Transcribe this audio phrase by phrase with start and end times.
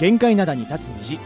[0.00, 1.18] 限界灘に立つ虹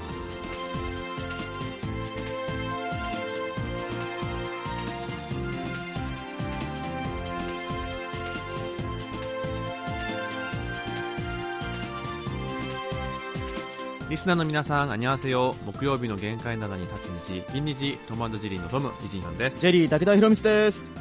[14.10, 15.54] リスナーの皆さん、あにわせよ。
[15.64, 16.95] 木曜日の限界などに立
[17.27, 19.61] つ日、金日、トマンドジリーのトム、イジンヒョンです。
[19.61, 20.93] ジェリー武田博光です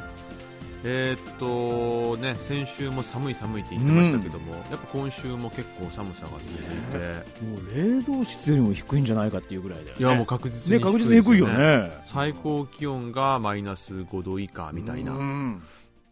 [0.86, 10.00] えーっと、ね、先週も寒い寒いって言ってましたけども、やっぱ今週も結構寒さが続いて、もう冷蔵室よりも低いんじゃないかっていうぐらいだよね。
[10.00, 10.84] いや、もう確実にね。
[10.84, 11.90] 確実に低いよね。
[12.04, 15.12] 最高気温がマイナス5度以下みたいな。
[15.12, 15.62] うん。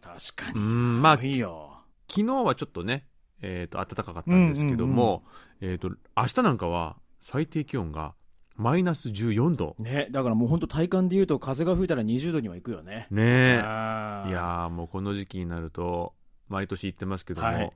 [0.01, 0.59] 確かに。
[0.59, 1.77] うんまあいいよ。
[2.09, 3.05] 昨日はちょっとね、
[3.43, 5.23] えーっと、暖かかったんですけども、
[5.61, 8.15] えーっと、明日なんかは最低気温が
[8.63, 9.75] マイナス14度。
[9.77, 13.07] ねだからもう本当体感で言うと風が吹いたら20度にはいくよね。
[13.11, 13.53] ねえ。
[13.55, 16.13] いやーもうこの時期になると
[16.47, 17.73] 毎年言ってますけども、はい。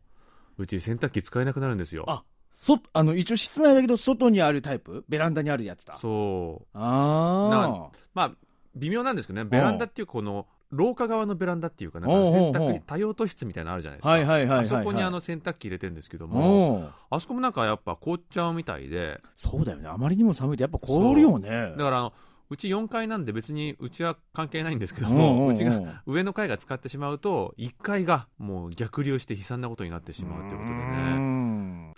[0.58, 2.05] うち洗濯機使えなくなるんですよ。
[2.08, 5.05] あそあの一応室内だけど外にあるタイプ？
[5.09, 5.95] ベランダにあるやつだ。
[5.97, 6.67] そう。
[6.73, 8.31] あまあ
[8.75, 9.49] 微妙なんですけどね。
[9.49, 19.21] ベランダっていうかこの廊下側のベランダっていうかなんか洗濯多用途室みたいなのあるじゃないですか、あはいはいはいはい、はい、あそこにあの洗濯機入れてるんですけどもあそこもなんかやっぱ凍っちゃうみたいで。
[19.35, 19.87] そうだよね。
[19.87, 21.49] あまりにも寒いとやっぱ凍るよね。
[21.77, 22.13] だからあの
[22.49, 31.17] うち4階なんで別にうちは関係ないんですけどもうちが上の階が使ってしまうと1階がもう逆流して悲惨なことになってしまうということでうね。
[31.17, 31.27] ん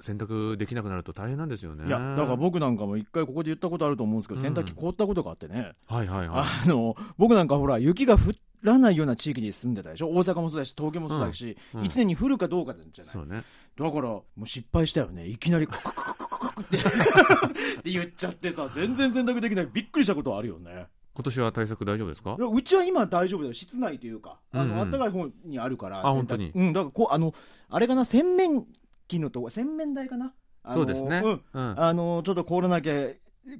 [0.02, 1.86] 洗濯できなくなると大変なんですよね。
[1.88, 4.42] いやだから僕なんかも一回ここで言ったことあると思うんですけど、うん。
[4.42, 6.39] 洗濯機凍ったことがあってね、はいはいはい。
[6.64, 10.09] あの僕なんかほら雪が降らないような地域に住んでたでしょ？
[10.09, 11.86] 大阪もそうだし東京もそうだし、うんうん。
[11.86, 13.14] 一年に降るかどうかじゃない？
[13.14, 13.44] そうね。
[13.77, 15.27] だからもう失敗したよね。
[15.27, 16.77] いきなりククククククって。
[17.80, 19.70] って言っちゃってさ全然洗濯できない。
[19.72, 20.88] びっくりしたことあるよね。
[21.16, 22.36] 今年は対策大丈夫ですか？
[22.39, 23.53] うちは今大丈夫だよ。
[23.53, 24.92] 室内というかあの、うんうん。
[24.92, 26.52] 暖かい方にあるからあ洗濯本当に。
[26.55, 27.33] うんだからこうあの
[27.70, 28.05] あれかな？
[28.05, 28.66] 洗面
[29.10, 30.34] 器のとこ洗面台かな？
[30.72, 31.22] そうですね。
[31.23, 31.42] うん。
[31.54, 31.82] うん。
[31.82, 33.10] あのちょっと凍らなきゃ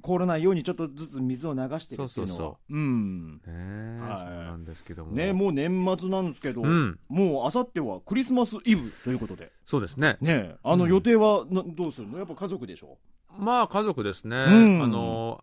[0.02, 2.08] 凍らないようにちょっとずつ水を流してるっていうのは。
[2.08, 2.76] そうそうそう。
[2.78, 3.34] ん。
[3.34, 4.18] ねえはい。
[4.18, 5.12] そうなんですけども。
[5.12, 6.98] ねもう年末なんですけど、うん。
[7.08, 9.50] もうあさってはクリスマスイブということで。
[9.64, 10.16] そうですね。
[10.20, 10.90] ねあのうん。
[10.90, 12.18] 予定はなどうするの？
[12.18, 12.98] やっぱ家族でしょ？
[13.38, 14.82] まあ家族ですね、うん。
[14.82, 15.42] あの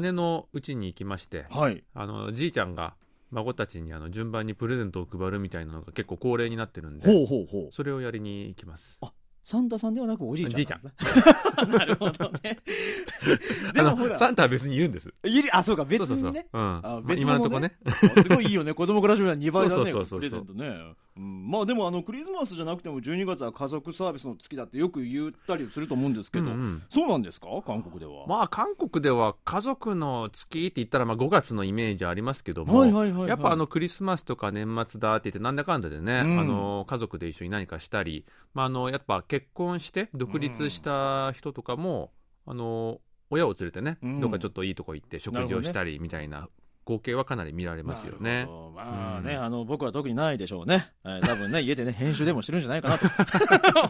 [0.00, 1.82] 姉の家に行きましてはい。
[1.94, 2.94] あのじいちゃんが
[3.30, 7.72] 孫たちにあの順番にプレゼントを配るみたいなのが結構恒例になってるんでほうほうほう。
[7.72, 8.98] それをやりに行きます
[9.48, 10.80] サンタさんではなくおじいちゃんじいちゃん。
[10.80, 12.58] ん なるほどね。
[13.72, 15.10] であもほらのサンタは別にいるんです。
[15.24, 16.46] いるあそうか別にね。
[16.52, 17.78] 今のとこ物ね。
[17.82, 17.92] ね
[18.22, 18.74] すごいいいよね。
[18.74, 19.90] 子供からしてみたら2倍だね。
[19.90, 26.82] そうそうそうそうプレゼントね、うん、まあでもあのクリスマスじゃなくても12月は家族サービスの月だってよく言ったりすると思うんですけど、うんうん。
[26.90, 27.48] そうなんですか？
[27.66, 33.28] 韓国では、まあ韓国では家族の月って言ったらまあ5月のイメージありますけども、はいはいはいはい。
[33.30, 36.40] やっぱあのクリスマスとか年末だって言ってなんだかんだでね、うん。
[36.40, 42.12] あの家族で一緒に何かしたり、まあ、あのやっぱ結婚して独立した人とかも、
[42.46, 43.00] あの
[43.30, 44.20] 親を連れてね、うん。
[44.20, 46.48] どっかちょっといいとこ行って食事をしたりみたいな
[46.86, 48.46] 光景はかなり見られますよね。
[48.74, 49.42] まあね、うん。
[49.42, 53.06] あの僕は特にないでしょうね、えー多分ね 家でね編集でもしてるんじゃないかなと。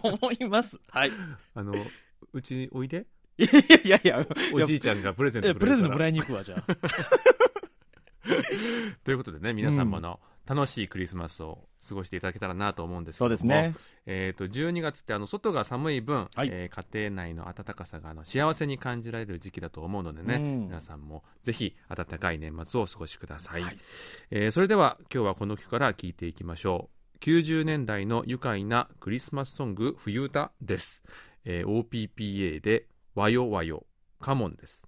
[0.08, 0.78] 思います。
[0.90, 1.12] はい。
[1.54, 1.74] あの
[2.32, 3.06] うちにおいで？
[3.38, 3.48] いや
[3.84, 6.62] いやいやおじいちゃんがプレゼントえプレゼントもらいに行くわじゃあ。
[9.04, 13.36] ということでね皆さんもあの、楽しいクリスマスを過ごしていただけたらなと思うんですけども。
[13.36, 13.74] そうですね。
[14.06, 16.48] えー、と12月ってあの外が寒い分、はい。
[16.50, 20.60] えー家庭内の暖かさがあの幸せに感じられる時期だと思うのでね、うん。
[20.66, 23.78] 皆さんもぜひ暖かい年末をお過ごしください、はい。
[24.30, 26.98] えーそれでは今日はこの曲から聴いていきましょう。
[27.20, 31.04] 90年代の愉快なクリスマスソング冬歌です、
[31.44, 33.86] えー OPPA で「わよわよ
[34.20, 34.87] カモン」です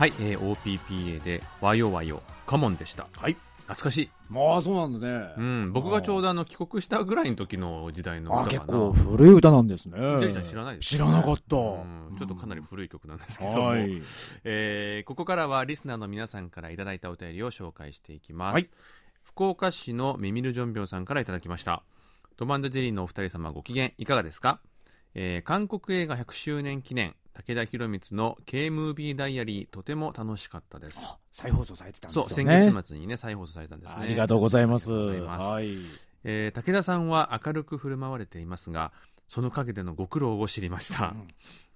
[0.00, 3.06] はい、えー OPPA で「わよわよカモン」でした。
[3.18, 3.36] はい。
[3.64, 9.98] 懐かしい、まあそうなんだね、うん、僕がちょうどあの帰国したぐらいの時の時代のあ歌かな結構古い歌なんですね。
[9.98, 14.02] ジェリーちゃん知らないです知らなかった、うんちょっとかなり古い曲なんですけども、はい。
[14.44, 18.64] えーここからはリスナーの皆さんからいただいたお便りを紹介していきます、はい。
[19.22, 21.82] 福岡市のメミルジョンビョンさんからいただきました。
[22.38, 24.60] トマンドジェリーのお二人様ご機嫌いかがですか、
[25.12, 31.16] えー韓国映画100周年記念武田博光の K ムービーダイアリーとても楽しかったです。
[31.32, 34.02] 再放送されてたんですそう先月末にね再放送されたんですね。
[34.02, 34.92] ありがとうございます。
[34.92, 35.46] ありがとうございます。
[35.46, 35.68] はい。
[36.24, 38.92] えー武田さんは明るく振る舞われていますが
[39.28, 41.28] その陰でのご苦労を知りました、うん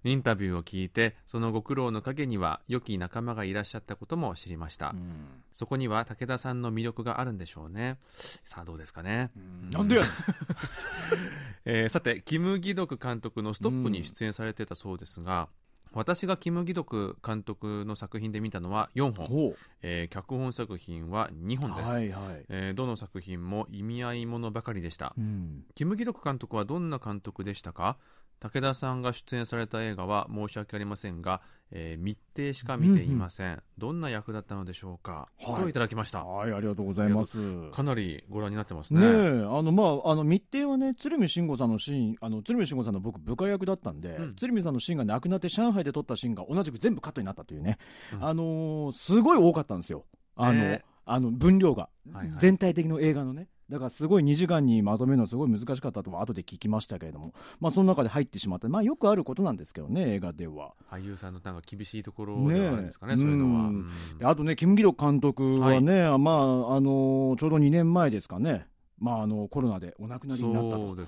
[0.05, 5.43] インタビューを聞いてそのご苦労の陰には良き仲間がいらっしゃったことも知りました、うん。
[5.53, 7.99] そこには武田さんの魅力があるんでしょうね。
[8.45, 9.31] さあどうですかね、
[9.71, 10.03] なんでや
[11.65, 15.49] えーさてキム・ギドク監督の「ストップ」に出演されてたそうですが、
[15.93, 25.15] 私がキム・ギドク監督の作品で見たのは4本、ほえー脚本作品は2う本です、はいはい、えーどの作品も意味合いものばかりでした。
[25.17, 27.97] うん、キム・ギドク監督はどんな監督でしたか？
[28.41, 31.41] 武田さんが出演された映画は申し訳ありませんが、
[31.71, 35.63] えー密偵しか見ていません、どんな役だったのでしょうか、はい。
[35.63, 36.25] といただきました。
[36.25, 37.71] はいありがとうございます。
[37.71, 39.01] かなりご覧になってますね。
[39.01, 39.11] ねえ
[39.45, 44.35] あのまああの密偵はね鶴見慎吾さんのシーンあの鶴見慎吾さんの僕部下役だったんで、うん。
[44.35, 47.79] 鶴見さんのシーンがなくなって上海で撮ったシーンが同じく全部カットになったというね、
[48.13, 48.25] うん。
[48.25, 50.05] あのーすごい多かったんですよ。
[50.37, 50.85] あの、ねえ。
[51.07, 51.91] あの分量が、
[52.39, 60.75] 全体的の映画のねだからすごい2時間にまとめるのはすごい難しかったとは後で聞きましたけれども、まあ、その中で入ってしまった、まあ、よくあることなんですけどね映画では。
[60.91, 63.25] 俳優さんのなんか厳しいところではあるんですかねねえ。
[63.25, 66.33] そういうのは、うあとね、キム・ギドク監督はね、ま
[66.71, 68.67] ああのちょうど2年前ですかね、
[68.99, 71.05] まあ、あのコロナでお亡くなりになったとね。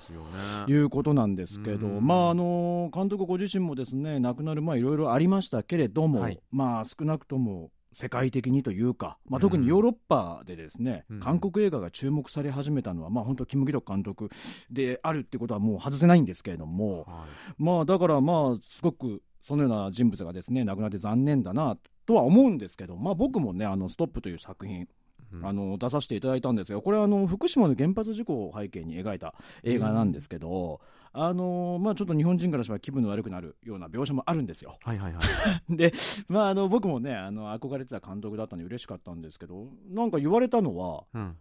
[0.67, 2.05] いうことなんですけど、うん。
[2.05, 6.39] まあ、あの監督ご自身もですね亡くなる前、いろいろありましたけれども、はい。
[6.51, 11.19] まあ、少なくとも世界的にというか、まあ、特にヨーロッパでですね、うん。
[11.19, 14.29] 韓国映画が注目され始めたのは、まあ、本当、キム・ギドク監督
[14.69, 17.25] であるってことはもう外せないんですけれども、は
[17.57, 17.63] い。
[17.63, 24.87] まあ、だから、まあ、すごくそのような人物がですね亡くなって残念だなとは思うんですけど、まあ、僕もね、あのストップという作品、
[25.33, 25.43] うん。
[25.43, 29.33] あの出させていただいたんですがこれはあの福島の原発事故を背景に描いた
[29.63, 30.81] 映画なんですけど、
[31.19, 34.77] あのまあ、ちょっと日本人からしたら気分の悪くなるような描写もあるんですよ。
[34.83, 35.25] はいはいはい。
[35.75, 35.91] で、
[36.29, 41.35] まあ、あの僕もねあの憧れてた監督だったので嬉しかったんですけどなんか言われたのはうん。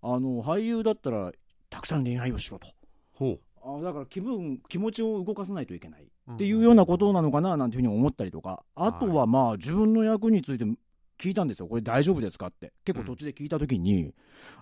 [0.00, 1.32] あの俳優だったら
[1.68, 2.68] たくさん恋愛をしろと。
[3.12, 8.64] ほあだから気分気持ちを動かさないといけないうんっていうようなことなのかななんていうふうに思ったりとか。
[8.74, 10.64] あとはまあ自分の役について
[11.18, 11.66] 聞いたんですよ。
[11.66, 12.72] これ大丈夫ですかって。
[12.84, 14.14] 結構途中で聞いた時に、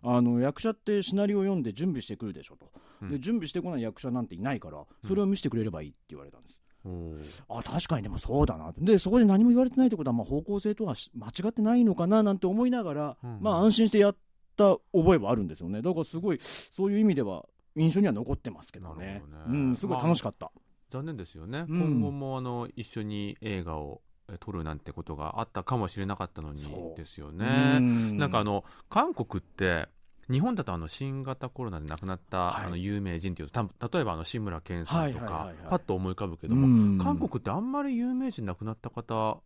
[0.03, 2.71] あの役者ってシナリオを読んで準備してくるでしょと、
[3.03, 3.11] うん。
[3.11, 13.39] で準備してこない役者なんていないからそれを見せてくれればいいって言われたんです、うほうあ確かにでもそうだなでそこで何も言われてないってことはまあ方向性とはし間違ってないのかななんて思いながら、うん。
[13.41, 14.17] まあ安心してやっ
[14.57, 15.83] た覚えはあるんですよね。
[15.83, 17.45] だからすごいそういう意味では
[17.77, 19.07] 印象には残ってますけどね。
[19.07, 19.23] ね。
[19.49, 20.51] うん、すごい楽しかった、
[20.91, 21.81] 残念ですよね、うん。
[21.81, 24.01] 今後もあの一緒に映画を
[24.31, 26.61] え撮るなんてことがあったかもしれなかったのに
[26.97, 27.79] ですようね。
[27.79, 28.19] ん。
[28.19, 29.89] なんかあの韓国って
[30.31, 32.67] 日本だとあの新型コロナで亡くなった、はい。
[32.67, 35.71] あの有名人っていうとた例えばあの志村けんさんとか、はいはいはいはい。
[35.71, 36.99] パッと思い浮かぶけうども、ん。
[36.99, 39.39] 韓国ってあんまり有名人亡くなった方、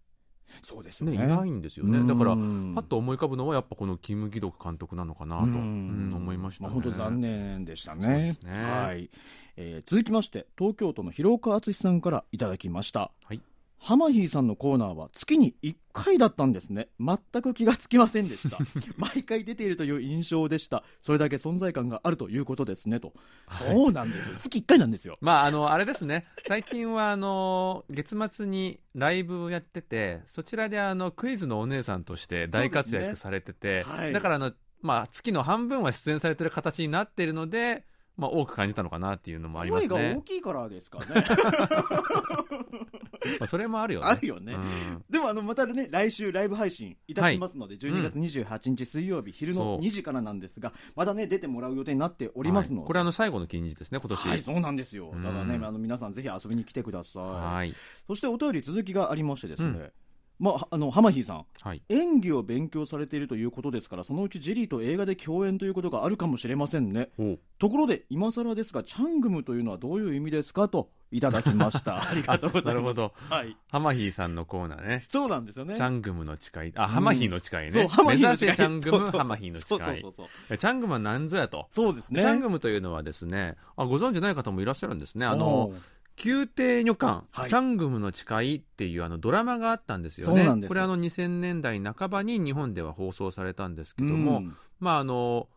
[0.48, 1.16] ね、そうですよね。
[1.16, 2.06] いないんですよね。
[2.08, 6.70] だから、うんパッと思い浮かぶのはやっぱこのキム・ギドク監督なのかなと、思いましたね。
[6.70, 8.32] あ本当残念でしたね。
[8.32, 8.52] すね。
[8.58, 9.10] はい、
[9.56, 13.10] えー続きまして東京都の広岡敦さんからいただきました。
[13.26, 13.40] はい
[13.82, 16.88] ハマヒーさんのコーナーは月に1回だったんですね。
[17.00, 18.58] 全く気がつきませんでした。
[18.98, 20.84] 毎回出ているという印象でした。
[21.00, 23.00] それだけ存在感があるということですね。
[23.00, 23.14] と、
[23.46, 24.36] はいそうなんですよ。
[24.36, 25.16] 月1回なんですよ。
[25.22, 26.26] まあ、あの、あれですね。
[26.46, 34.12] 最近は、あの、月末にライブをやってて、そちらで、あの、クイズのお姉さんとして大活躍されてて、ねはい。
[34.12, 37.86] だから、あの、まあ、月の半分は出演されてる形になっているので、
[38.18, 39.88] まあ、多く感じたのかなっていうのもありますね。
[39.88, 40.22] 声が大。
[40.22, 41.06] きいからですかね
[43.38, 44.06] まあ、それもあるよね。
[44.06, 54.28] あるよねうんでもあのまたね来週ライブ配信いたしますので、12月28日水曜日昼のそう2時からなんですがまだね出てもらう予定になっておりますので、はいこれ、あの、最後の近日ですね、今年。
[54.28, 55.10] はい、そうなんですよ。
[55.12, 57.22] うんだからね、あの皆さんぜひ遊びに来てください。
[57.22, 57.74] はい。
[58.06, 59.92] そしてお便り続きがありましてですね、うん
[60.40, 61.82] まあ、あのハマヒーさんはい。
[61.90, 73.12] 演技を勉強されているということですからそのうちジェリーと映画で共演ということがあるかもしれませんねおところで今更ですがチャングムというのはどういう意味ですかといただきました ありがとうございますなるほど。
[73.28, 75.04] はいハマヒーさんのコーナーね。
[75.08, 76.72] そうなんですよねチャングムの誓い。
[76.74, 77.70] あ、ハマヒーの誓いね。
[77.70, 80.58] そうハマヒーの目誓い指せチャングム、そうそうそうハマヒーの誓い。
[80.58, 81.66] チャングムは何ぞやと。
[81.70, 85.26] そうですねチャングムというのはですね、あご存知ない方もいらっしゃるんですね。
[85.26, 85.72] あの
[86.22, 87.48] 宮廷女官、はい。
[87.48, 90.46] チャングムの誓いっていうあのドラマがあったんですよね。
[90.68, 94.56] これあの2000年代半ばに日本では放送されたんですけども、うん。
[94.78, 95.48] まああの、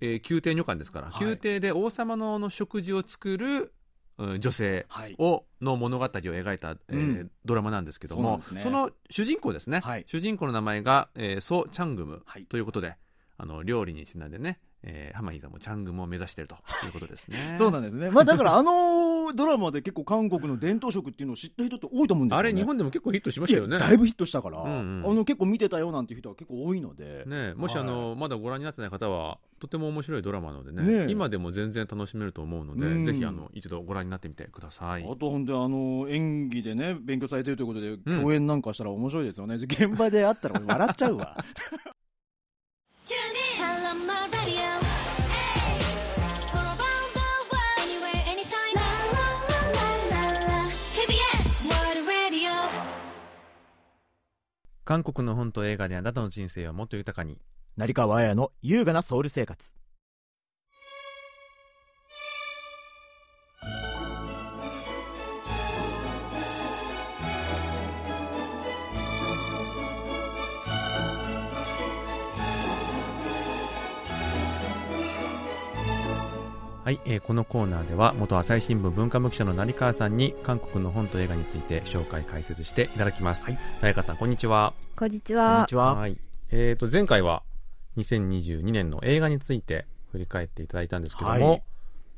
[0.00, 1.24] えー宮廷女官ですから、はい。
[1.24, 3.72] 宮廷で王様のの食事を作る、
[4.18, 5.14] うん女性はい。
[5.18, 7.30] をの物語を描いた、えーうん。
[7.44, 8.64] ドラマなんですけどもそね。
[8.70, 10.04] の主人公ですね、はい。
[10.06, 12.44] 主人公の名前が、えーソ・チャングムはい。
[12.46, 12.96] ということで、
[13.36, 16.56] あの料理にちなんでね、えー、ハマヒーさんもチャングムを目指していると
[16.86, 17.54] いうことですね。
[17.58, 18.10] そうなんですね。
[18.10, 22.48] まあだからあのドラマで結構韓国の伝統食っていうのを知った人って多いと思うんですよね。
[22.48, 23.78] あれ日本でも結構ヒットしましたよね。
[23.78, 27.24] だいぶヒットしたから、うんうんあの結構見てたよなんていう人は結構多いので。
[27.26, 35.02] ね、もしあの、まだご覧になってない方はとても面白いドラマなのでねねえ今でも全然楽しめると思うので、うんぜひあの一度ご覧になってみてください。
[35.04, 41.36] あとほんであの演技でね勉強されてるということで、うん共演なんかしたら面白いですよね現場で会ったら笑っちゃうわ
[54.88, 57.42] 韓国の本と映画であなたの人生をもっと豊かに。
[57.76, 59.74] 成川綾の優雅なソウル生活。
[76.88, 83.58] はい、えーこのコーナーでは元朝日新聞文化部記者の成川さんに韓国の本と映画について紹介解説していただきます、はい。
[83.82, 84.72] 成川さんこんにちは。
[84.96, 85.66] こんにちこんはに。
[85.66, 85.94] ちは。
[85.96, 86.16] はい。
[86.50, 87.42] えー、と前回は
[87.98, 91.62] 2022年の映画について振り返っていただいたんですけども、はい。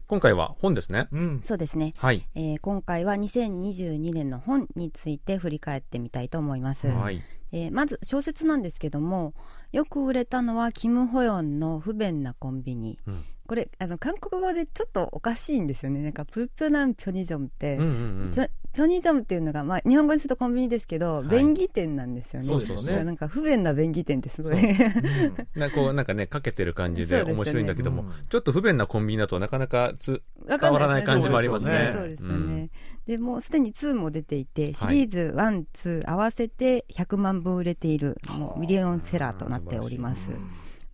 [0.06, 1.08] 今回は本ですね。
[1.10, 1.42] うん。
[1.44, 1.92] そうですね。
[1.96, 6.86] はい、えー今回は2022年の本について振り返ってみたいと思います。
[6.86, 7.20] はい。
[7.50, 9.34] えーまず小説なんですけども、
[9.72, 13.00] よく売れたのはキム・ホヨンの不便なコンビニ。
[13.08, 16.02] うんこれあの韓国語でちょっとおかしいんですよね。
[16.02, 17.94] なんかプルピョナンピョニジョンって、うんうんう
[18.26, 18.32] ん。
[18.32, 21.28] ピョニジョンっていうのが、まあ、日本語にするとコンビニですけど、い。
[21.28, 22.46] 便宜店なんですよね。
[22.46, 23.02] そうですよね。
[23.02, 24.54] なんか不便な便宜店ってすごい。
[25.58, 28.12] なこうなんかねかけてる感じで面白いんだけども、うん。
[28.12, 31.92] ちょっと不便なコンビニだとなかなかつわ伝わらない感じもありますね。
[31.92, 32.34] そうですよね。
[32.34, 32.70] うん。
[33.04, 35.64] でもうすでに2も出ていて、シリーズ1、
[36.04, 40.20] 2合わせて100万部売れている、もうミリオンセラーとなっております。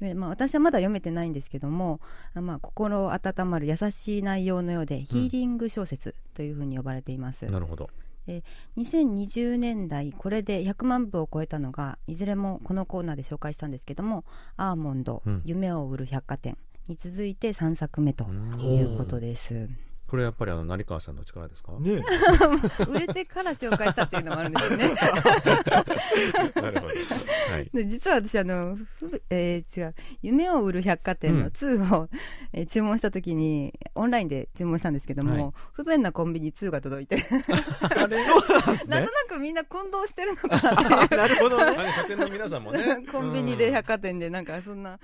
[0.01, 2.01] でまあ、私はまだ読めてないんですけども、
[2.35, 7.47] あまあ、心温まる優しい内容のようで、ヒーリング小説というふうに呼ばれています。
[7.47, 7.89] なるほど
[8.77, 14.25] 2020年代、これで100万部を超えたのが、いずれもこのコーナーで紹介したんですけども、
[14.57, 19.69] アーモンド、うん夢を売る百貨店に続いて3作目とうんいうことです。
[20.09, 22.03] これやっぱりあの成川さんの力ですか、ね
[22.89, 24.95] 売れてから紹介したっていうのもあるんですよね。
[26.55, 26.93] なるほど、は
[27.59, 29.95] い、で実は私あの、ふえー違う。
[30.23, 31.41] 夢を売る百貨店うん。
[31.41, 32.09] の2を、
[32.53, 35.53] えー注文した時にオンラインで注文したんですけども、はい。
[35.73, 37.17] 不便なコンビニ2が届いて。
[37.81, 38.25] あれ？
[38.25, 38.97] そうなんですね。
[38.97, 41.63] なんとなくみんな混同してるのかなってなるほどね。
[41.79, 43.05] あれ書店の皆さんもね。
[43.11, 44.99] コンビニで百貨店でなんかそんな、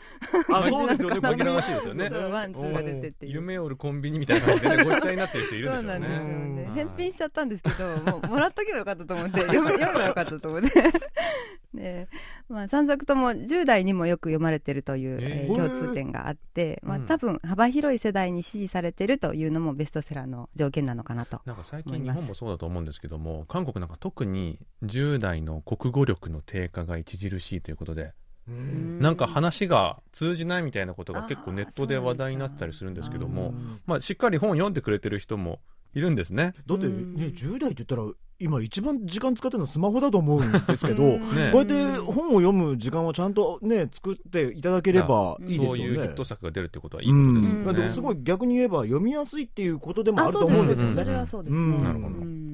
[0.52, 1.16] あそうですよね。
[1.21, 2.09] 紛らわしいですよね。
[2.12, 3.32] そうワンツーが出てっていう。
[3.32, 6.06] 夢を売るコンビニみたいな感じで、ね、ごっちゃになってる人いるんでしょうね。
[6.06, 6.62] そうなんですよね。
[6.68, 6.75] うん。
[6.75, 10.68] 返品しちゃったんですけど もうもらっとけばよかったと思って読め 読めばよかったと思って
[11.75, 12.08] で、
[12.49, 28.12] まあ、3作とも10代にもよく読まれてるという、ええーー共通点があって、まあ、うん多分幅広い世代に支持されてるというのもベストセラーの条件なのかなとなんか最近日本もそうだと思うんですけども韓国なんか特に10代の国語力の低下が著しいということで、うん
[28.49, 35.61] なんか話が通じないみたいなことが結構ネットで話題になったりするんですけども、うんまあ、しっかり本を読んでくれてる人も
[35.94, 36.54] いるんですね。
[36.66, 38.02] だってねうん10代って言ったら
[38.38, 41.37] 今一番時間使ってるのスマホだと思うんですけどうん。
[41.37, 41.50] ね。
[41.52, 45.68] こうやって本を読む時間をちゃんとね作っていただければいいですよね。
[45.68, 47.88] そういうヒット作が出るってことはいいことですよね。
[47.90, 50.94] すごい逆に言えば読みやすいっていうことでもあると思うんですよね。
[50.94, 51.84] それはそうですね、うん。
[51.84, 52.16] なるほど。
[52.16, 52.51] うん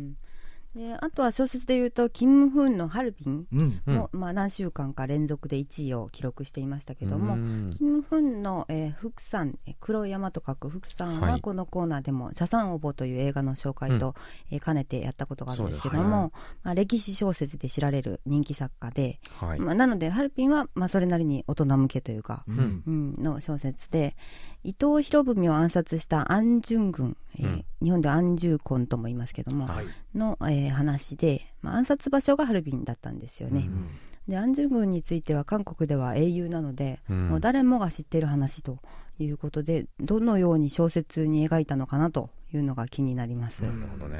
[0.78, 3.82] であとは小説でいうとキム・フンの「ハルビンうん。
[3.84, 7.70] も」まあ、何週間か連続で1位を記録していましたけども、うん。
[7.76, 11.40] キム・フンの、えー、福さん、えー黒い山と書く福さんははい。
[11.40, 14.14] このコーナーでも「茶山応募」という映画の紹介と、
[14.50, 16.32] えー兼ねてやったことがあるんですけども、
[16.62, 19.60] まあ、歴史小説で知られる人気作家で、はい。
[19.60, 22.82] まあ、なのでハルピンは、まあ、それなりに大人向けというか、うん。
[22.86, 24.16] うん、の小説で
[24.64, 27.64] 伊藤博文を暗殺した安順軍、えーうん。
[27.82, 29.86] 日本では安重婚とも言いますけども、はい。
[30.14, 33.60] の、えー話で、まあ、暗殺場所がハルビンだったんですよね。
[33.60, 33.88] うん。
[34.28, 37.28] で安住軍については韓国では英雄なので、うん。
[37.28, 38.78] もう誰もが知っている話と
[39.18, 44.18] いうことでどのように小説に描いたのかなというのが気になります、なるほどね。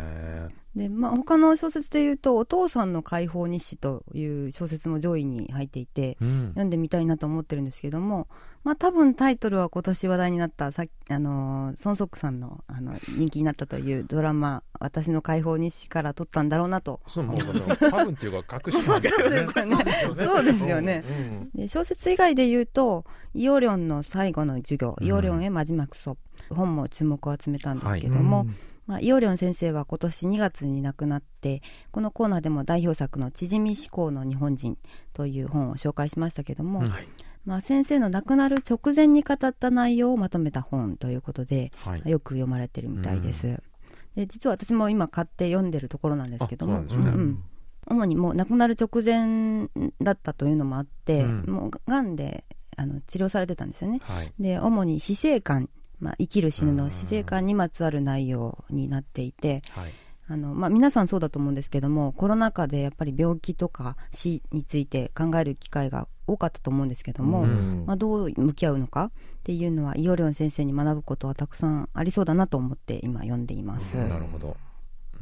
[0.79, 6.49] で、まあ、他の小説でいうと「お父さんの解放日誌」という小説も上位に入っていてうん。
[6.51, 8.29] 読んでみたいなと思ってるんですけども、
[8.65, 17.01] まあ、多分タイトルは今年話題になったさあのーソン・ソックさんのあの人気になったというドラマ「私の解放日誌」から撮ったんだろうなと。
[17.09, 18.79] そう多分っていうか隠し。
[19.01, 19.47] ですよね。
[20.17, 21.05] そうですよね。
[21.55, 23.05] で小説以外で言うと
[23.35, 25.07] イオリョンの最後の授業「うん。
[25.07, 26.17] イオリョンへマジマクソ」
[26.51, 28.47] 本も注目を集めたんですけども、
[28.89, 34.79] まあ、イオリョン先生は今年2月に亡くなってこのコーナーでも代表作の「縮み思考の日本人」
[35.13, 36.93] という本を紹介しましたけども、うん
[37.45, 42.03] まあ、先生の亡くなる直前に語った内容をまとめた本ということではい。
[42.11, 43.63] よく読まれてるみたいです、
[44.17, 47.45] で実は私も今買って読んでるところなんですけどもうなん
[47.91, 49.69] 主にもう亡くなる直前
[50.01, 51.45] だったというのもあって、うん。
[51.47, 52.45] もうがんで
[52.77, 54.01] あの治療されてたんですよね。
[54.03, 54.33] はい。
[54.39, 55.69] で主に死生観、
[56.01, 59.93] まあ、生きる死ぬの死生観にまつわる内容になっていてはい。
[60.31, 67.85] あの、まあ、皆さんそうだと思うんですけどもコロナ禍でやっぱり病気とか死について考える機会が多かったと思うんですけども、うん。
[67.87, 69.11] まあ、どう向き合うのかっ
[69.43, 73.97] ていうのはイオリョン先生に学ぶことはたくさんありそうだなと思って今読んでいます。
[73.97, 74.57] なるほど。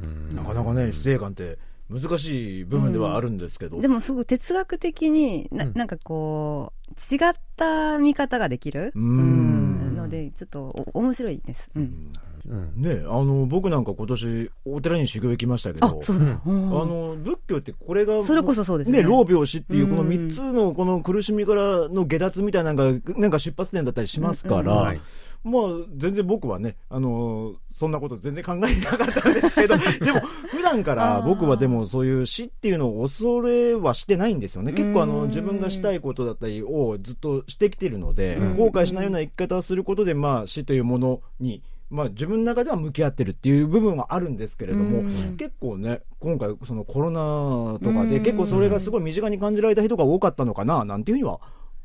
[0.00, 0.34] うん。
[0.34, 5.72] なかなかね死生観って難しい部分ではあるんですけど、でもすごく哲学的にな,、うん。
[5.74, 8.92] なんかこう違った見方ができる？
[8.94, 9.92] ううん。
[9.92, 10.64] んのでちょっと
[10.94, 12.12] お面白いです、うん、
[12.48, 12.82] うん。
[12.82, 16.66] ねあの僕なんか今年お寺に修行行きましたけどあそうだ、うん。
[16.68, 18.98] あの仏教ってこれがそれこそそうですね。
[18.98, 25.00] ね老病死っていうこのうん3つのこの苦しみからの下脱みたいなのがなんか出発点だったりしますから、うんはい
[25.46, 25.62] まあ
[25.96, 34.72] 全然僕はねあのそんなこと全然考えてなかったんですけど でも普段から僕はでもそういう死っていうのを恐れはしてないんですよね。
[34.72, 38.56] 結構あのうん自分がしたいことだったりをずっとしてきてるのでうん。
[38.56, 45.36] 後悔しないような生き方をすることでまあ死というものにまあ自分の中では向き合ってるっていう部分はあるんですけれども、うん。
[45.36, 48.24] 結構ね今回そのコロナとかでうん。
[48.24, 51.38] 結構それがすごい身近に感じられた人が多かったのかななんていうふうには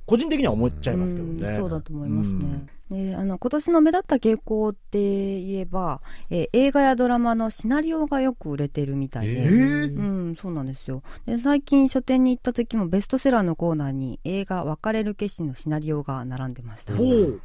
[0.08, 1.48] 個人的には思っちゃいますけどね。
[1.48, 1.58] うん。
[1.58, 2.66] そうだと思いますね。
[2.92, 5.00] であの今年の目立った傾向って
[5.42, 9.98] 言えば、えー映画やドラマのシナリオがよく売れてるみたいで、えー？
[9.98, 11.02] うん、そうなんですよ。
[11.26, 16.94] で最近書店に行った時もベストセラーのコーナーに映画「別れる決心」のシナリオが並んでました。
[16.94, 17.42] ほう。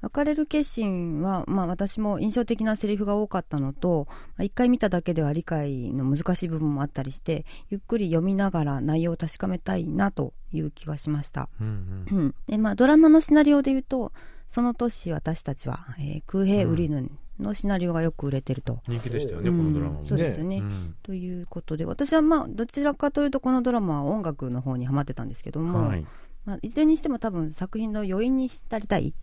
[0.00, 11.50] 別れる決心は、まあ、私も印象的なセリフが多かったのと、まあ一回見ただけでは理解の難しい部分もあったりしてゆっくり読みながら内容を確かめたいなという気がしました。
[11.60, 12.18] うんうん。
[12.18, 12.34] うん。
[12.46, 14.12] でまあ、ドラマのシナリオで言うと
[14.52, 18.80] その年私たちは、えー空兵ウリヌンのシナリオがよく売れてると。
[18.86, 19.56] 人気でしたよね、うん。
[19.56, 20.94] このドラマもそうですよね、うん。
[21.02, 26.06] ということで私はまあどちらかというとこのドラマは音楽の方にハマってたんですけども、はい。
[26.44, 29.14] まあ、いずれにしても多分作品の余韻に浸りたい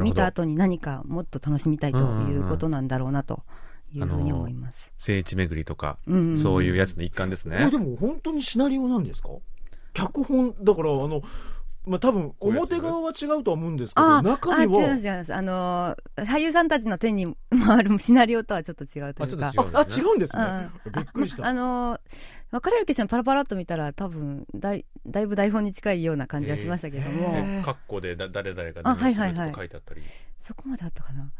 [0.00, 3.42] 見た後に何かもっと楽しみたいということなんだろうなと
[3.92, 4.90] いうふうに思います。
[4.96, 6.38] 聖地巡りとか、うん。
[6.38, 7.70] そういうやつの一環ですね。
[7.70, 9.30] でも本当にシナリオなんですか？
[9.92, 11.20] 脚本だからあの
[11.88, 14.80] まあ多分表側は違うとは思うんですけあど中には。
[14.80, 19.48] あ違います違いますあのー俳優さんたちの手に回るシナリオとはちょっと違うというか。
[19.48, 20.42] あちょっと違うあ違うんですね。
[20.84, 20.92] うん。
[20.92, 21.46] びっくりした。
[21.46, 22.00] あのー
[22.50, 29.30] 別れる決心パラパラっと見たら多分だいだいぶ台本に近いような感じはしましたけども、へえカッコでだ誰々があ何をするはい。
[29.30, 30.00] はいはいとか書いてあったり、
[30.40, 31.30] そこまであったかな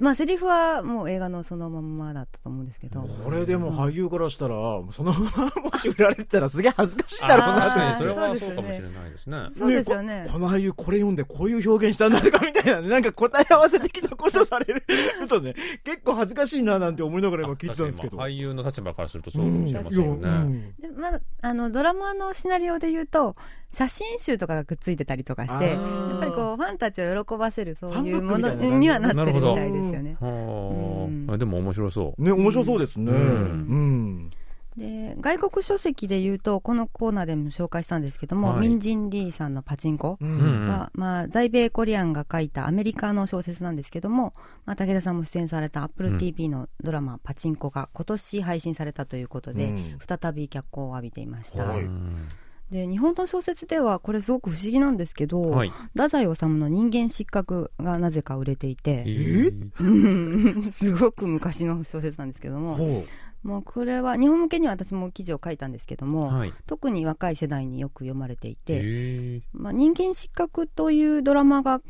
[0.00, 4.54] まあセリフはもう映画のそのまんまだったと思うんですけど、これでも俳優からしたら
[4.90, 9.38] そのままもし売られてたらすげえ恥ずかしいだろうなあ確かにそれはそうかもしれないですね。
[9.56, 10.24] そうですよね。
[10.26, 14.84] ここの俳優これ読んでこういう表現したんだとかみたいなねなんか答え合わせ的なことされる
[15.26, 15.54] とね
[15.84, 18.18] 結構恥ずかしいななんて思いながら今聞いてたんですけど。
[18.18, 23.36] 俳優の立場からするとそうかもしれませんよね、うんでまだあのドラマのシナリオで言うと
[23.72, 30.16] 写真集とかがくっついてたりとかしてやっぱりこうファンたちを喜ばせるそういうものにはなってなるみたいですよね。
[30.20, 31.26] はうん。
[31.28, 31.34] あ。
[31.34, 32.22] あでも面白そう。
[32.22, 33.10] ね面白そうですね。
[33.10, 34.26] ううん。
[34.26, 34.30] ん
[34.76, 38.60] で外国書籍で言うとこのコーナーでも紹介したんですけども、はい。
[38.60, 40.68] ミンジン・リーさんの「パチンコ」ううんん。
[40.68, 44.32] は、まあ、在米コリアンが書いたアメリカの小説なんですけども、
[44.64, 49.98] まあ、武田さんも出演された AppleTV のドラマ「パチンコ」が今年配信されたということで、うん。
[50.00, 51.80] 再び脚光を浴びていました、はい。
[51.82, 52.28] うん
[52.72, 55.70] で日本の小説ではこれすごく不思議なんですけど、はい。
[55.94, 60.70] 太宰治の人間失格がなぜか売れていて、えうん。
[60.72, 63.04] すごく昔の小説なんですけども、ほ
[63.42, 66.52] もうこれは日本向けには私も記事を書いたんですけども、はい。
[66.66, 71.82] 特に若い世代によく読まれていて、えまあ、人間失格というドラマが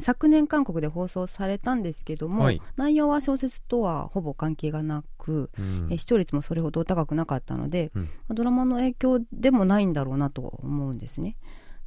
[0.00, 2.60] 昨年韓国で放送されたんですけども、はい。
[2.76, 5.88] 内容は小説とはほぼ関係がなく、うん。
[5.90, 8.08] え視聴率もそれほど高くなかったので、うん。
[8.30, 11.36] ドラマの影響でもないんだろうなと思うんですね。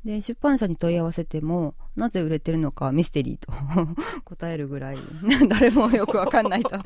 [0.08, 3.52] で出版社に問い合わせてもなぜ売れてるのかミステリーと
[4.24, 4.98] 答えるぐらい
[5.50, 6.78] 誰もよくわかんないと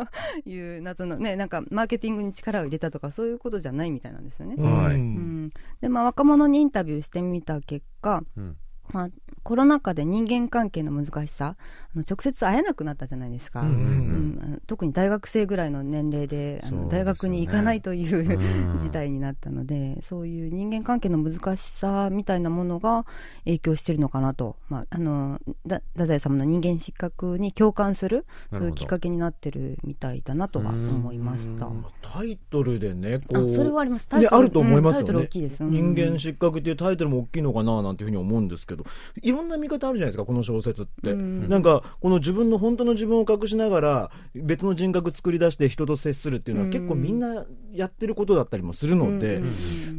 [0.48, 4.54] いう謎のねなんかマーケティングに力を入れたとかそういうことじゃないみたいなんですよね。
[4.56, 4.94] うはい。
[4.94, 5.50] うん。
[5.80, 8.56] でまあ、若者にインタビューしてみた結果、うん
[8.92, 9.08] まあ、
[9.42, 11.56] コロナ禍で人間関係の難しさ
[11.94, 18.80] あの直接会えなくなったじゃないですか、うんうんあの特に大学生ぐらいの年齢であの大学に行かないという、うん。
[18.80, 23.04] 事態になったのでそういう人間関係の難しさみたいなものが
[23.44, 31.66] 影響しているのかなと、まあ、あのだ太宰様の人間失格に共感するそういうきっかけになってるみたいだなとは思いました。
[31.66, 34.06] うんタイトルでねこうあそれはあります。
[34.06, 35.28] タねイトルあると思いますよね。
[35.30, 38.79] 人間失格っていうタイトルも大きいのかななんていうふうに思うんですけど
[39.22, 41.48] いろんな見方あるじゃないですかこの小説って、うん。
[41.48, 46.72] なんかこの自分の本当の自分を隠しながら別の人格作り出して人と接するっていうのはうん。
[46.72, 49.40] 結構みんなやってることだったりもするので、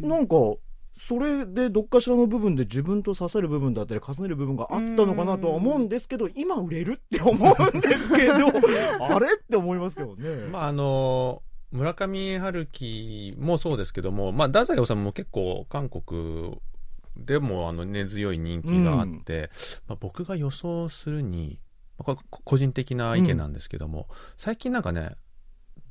[0.02, 0.36] なんか
[0.94, 8.34] それでどっかしらの部分で自分と刺さる部分だったり重ねる部分があったのかなとは思うんですけど今売れるって思うんですけど
[9.00, 10.48] あれって思いますけどね。
[10.52, 11.42] まああの
[11.72, 16.60] 村上春樹もそうですけども、まあ、太宰治も結構韓国
[17.26, 19.50] でもあの根強い人気があって、
[19.88, 21.60] まあ、僕が予想するに、
[21.98, 24.08] まあ個人的な意見なんですけども、
[24.38, 25.16] 最近なんかね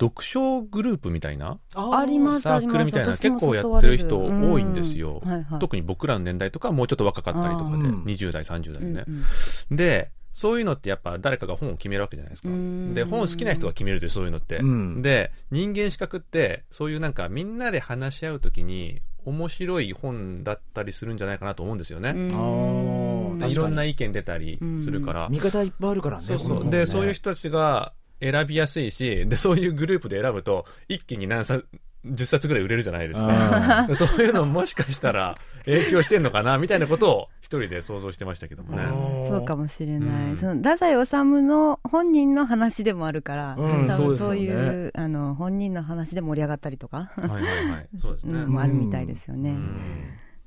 [0.01, 5.31] 読書グループみたいなありますサークルみたいな結構やってる人多いんですよ、うん。
[5.31, 5.59] はいはい。
[5.59, 8.03] 特に僕らの年代とかはもうちょっと若かったりとかで、あー。
[8.05, 9.23] 20代30代でね、うん
[9.71, 9.77] うん。
[9.77, 12.49] でそういうのってやっぱ誰かが本を決めるわけじゃないですか。
[12.49, 12.93] うん。
[12.95, 15.01] で本好きな人が決めるというそういうのって、うん。
[15.03, 26.47] で人間資格ってそういうなんかみんなで話し合うときに面白い本だったりするんじゃないかなと思うんですよね、いろんな意見出たりするから、見方いっぱいあるからねそうそう。
[26.47, 26.79] この本ね。
[26.79, 31.65] で、そういう人たちが選びやすいし、で、そういうグループで選ぶと、一気に何冊、
[32.05, 33.85] 10冊ぐらい売れるじゃないですか。
[33.87, 38.83] あ そういうのもしかしたら影響してんのかな、みたいなことを一人で想像してましたけどもね。
[38.83, 47.47] ーそうかもしれない、うんその太宰治の本人の話でもあるから、うん多分そうそうねいうあの本人の話で盛り上がったりとか、はいはいは
[47.79, 47.89] い。
[47.99, 48.41] そうですね。
[48.41, 49.51] うんもあるみたいですよね。
[49.51, 49.77] うん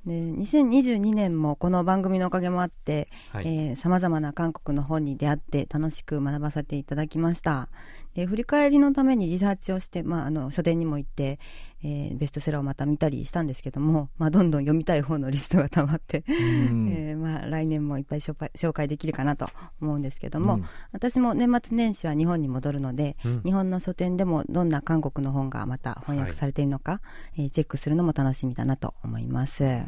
[0.06, 3.76] で2022年もこの番組のおかげもあってはい。
[3.76, 7.70] さまざまな韓国の本に出会って楽しく学ばせていただきました
[8.14, 11.38] で振り返りのためにリサーチをして、まあ、あの書店にも行って、
[11.82, 16.88] えーベストセラーをまた見たりしたんですけども、まあ、どんどん読みたい本のリストがたまって、うん。
[16.94, 19.50] えーまあ、来年もいっぱい紹介できるかなと
[19.80, 20.64] 思うんですけども、うん。
[20.92, 23.42] 私も年末年始は日本に戻るので、うん。
[23.42, 27.00] 日本の書店でもどんな韓国の本がまた翻訳されているのか、
[27.36, 29.82] えーチェックするのも楽しみだなと思います。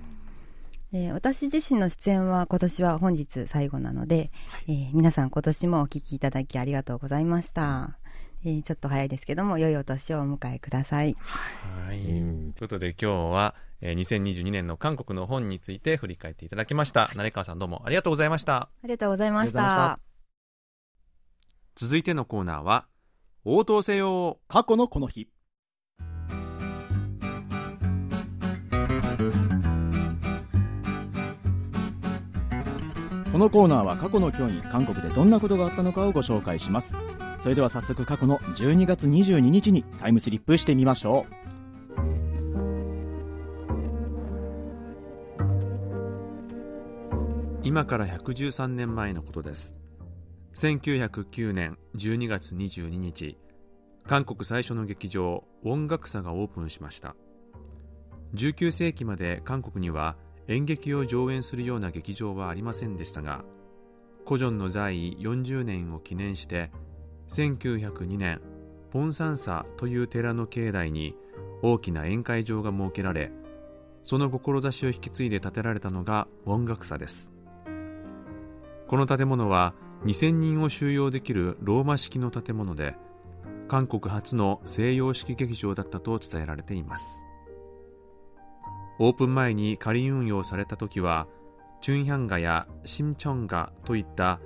[0.92, 4.30] で私自身の出演は今年は本日最後なので、
[4.68, 7.98] えー皆さん今年もお聞きいただきありがとうございました。
[8.46, 11.14] えーちょっと早いですけども良いお年をお迎えください。
[11.14, 11.98] はい。
[11.98, 17.10] というんうことで今日は、えー2022年の韓国の本について振り返っていただきました。
[17.16, 18.56] 成川さんどうもありがとうございました。
[18.56, 19.98] ありがとうございました。
[21.74, 22.86] 続いてのコーナーは、
[23.44, 25.28] 応答せよ過去のこの日
[33.32, 36.94] このコーナーは過去の今日に韓国でどんなことがあったのかをご紹介します
[37.38, 41.36] それでは早速過去の12月22日にタイムスリップしてみましょう。
[47.62, 49.74] 今から113年前のことです。
[50.54, 53.36] 1909年12月22日
[54.06, 57.16] 韓国最初の劇場音楽座がオープンしました。
[58.34, 60.16] 19世紀まで韓国には
[60.48, 63.44] 演劇を上演するような劇場はありませんでしたが
[64.26, 66.70] 古ジョンの在位40年を記念して
[67.28, 68.40] 1902年
[68.90, 71.14] ポンサンサという寺の境内に
[71.62, 73.30] 大きな宴会場が設けられ
[74.04, 77.32] その志を引き継いで建てられたのが音楽座です。
[78.86, 82.94] この建物は2000人を収容できるローマ式の建物で
[83.66, 87.24] 韓国初の西洋式劇場だったと伝えられています。
[89.00, 91.26] オープン前に仮運用された時は
[91.80, 94.40] チュンヒャンガやシンチョンガといった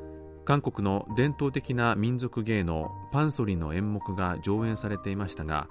[0.51, 5.69] 韓国の伝統的な民族芸能パンソリの演目が上演されていましたが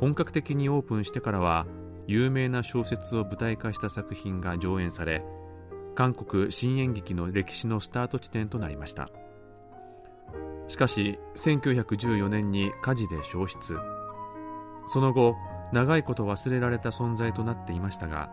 [0.00, 1.66] 本格的にオープンしてからは
[2.06, 5.24] 有名な小説を舞台化した作品が上演され
[5.94, 9.08] 韓国新演劇の歴史のスタート地点となりました。
[10.68, 13.78] しかし1914年に火事で焼失。
[14.88, 15.36] その後
[15.72, 18.30] 長いこと忘れられた存在となっていましたが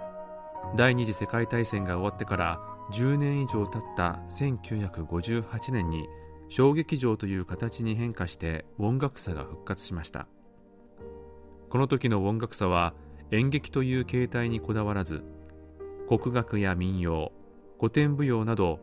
[0.76, 2.60] 第二次世界大戦が終わってから
[2.92, 6.08] 10年以上経った1958年に
[6.50, 10.28] 小劇場という形に変化して音楽祭が復活しました。
[11.70, 12.96] この時の音楽祭は
[13.32, 15.24] 演劇という形態にこだわらず
[16.08, 17.32] 国楽や民謡
[17.80, 18.80] 古典舞踊など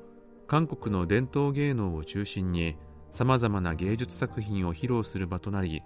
[0.46, 2.76] 韓国の伝統芸能を中心に
[3.10, 5.82] さまざまな芸術作品を披露する場となり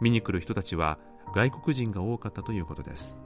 [0.00, 0.98] 見に来る人たちは
[1.34, 3.22] 外国人が多かったということです。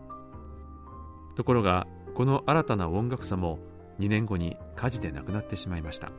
[1.37, 3.61] ところがこの新たな音楽祭も
[3.99, 6.11] 2年後に火事で亡くなってしまいました。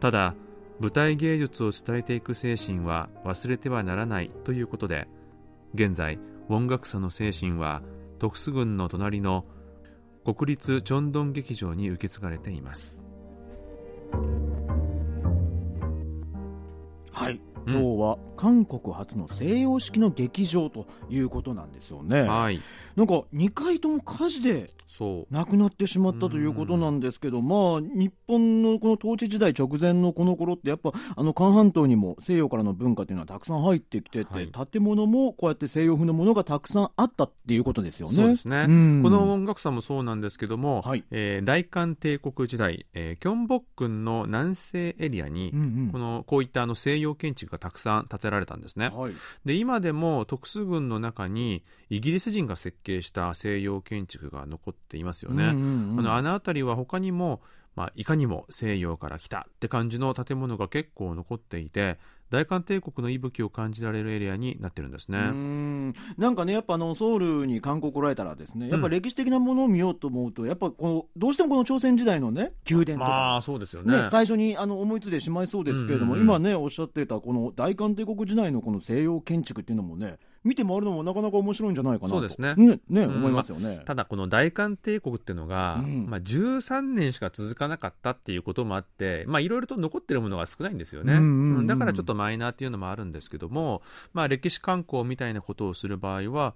[0.00, 0.34] ただ
[0.80, 5.08] 舞台芸術を伝えていく精神は忘れてはならないということで
[5.74, 7.82] 現在音楽祭の精神は
[8.18, 9.44] 徳須郡の隣の
[10.24, 13.02] 国立チョンドン劇場に受け継がれています。
[17.12, 22.22] はい、今日は韓国初の西洋式の劇場ということなんですよね。
[22.22, 22.60] はい。
[22.96, 25.34] なんか2回とも火事でそう。
[25.34, 34.50] 亡くなってしまったということなんですけど、まあ、日本のこの統治時代直前のこの頃って、やっぱあの韓半島にも西洋からの文化というのはたくさん入ってきてて、はい。
[34.72, 38.14] 建物もこうやって西洋風のものがたくさんあったっていうことですよね。
[38.14, 39.00] そうですね、うん。
[39.04, 41.04] この音楽祭もそうなんですけども、はい。
[41.12, 45.88] えー大韓帝国時代、えーキョンボックンの南西エリアに、うんうん。
[45.92, 48.90] このこういったあの西洋建築がたくさん建てられたんですね。
[48.94, 49.12] はい
[49.44, 55.44] で今でも徳須郡の中にイギリス人が設計した西洋建築が残っていますよね。
[55.44, 57.40] うんうんうんあのあの辺りは他にも、
[57.74, 61.98] まあ、いかにも西洋から来たって感じの建物が結構残っていて
[62.30, 65.18] 大韓帝国の息吹を感じられるエリアになってるんですね。
[65.18, 65.94] うん。
[66.16, 74.02] なんかね、やっぱあのソウルに韓国来られたらですね、やっぱ歴史的なものを見ようと思うと、やっぱこのどうしてもこの朝鮮時代のね、宮殿とか、まあそうですよね。
[74.02, 76.28] ね、最初にあの思いついてしまいそうですけれども、うんうんうん。
[76.28, 82.54] 今ね、おっしゃってたこの大韓帝国時代のこの西洋建築っていうのもね、見て回るのもなかなか面白いんじゃないかなと、そうですね。
[82.56, 83.14] ねねうん。
[83.16, 83.82] 思いますよね。
[83.84, 86.06] ただこの大韓帝国っていうのが、うん。
[86.08, 91.66] まあ、13年しか続かなかったっていうこともあってまあいろいろと残ってるものが少ないんですよね、うんうんうんうん。
[91.66, 96.54] だからちょっとマイナーっていうのもあるんですけども、まあ、歴史観光みたいなことをする場合は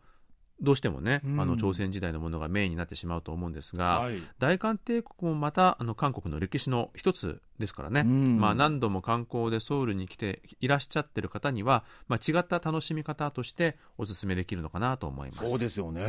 [0.61, 15.47] どうしてもね、うんあの朝鮮時代のものがメインになってしまうと思うんですが、はい大韓帝国もまたあの韓国の歴史の一つですからね、うんまあ、何度も観光でソウルに来ていらっしゃってる方には、まあ、違った楽しみ方としてお勧めできるのかなと思います。
[15.47, 16.03] そうですよね。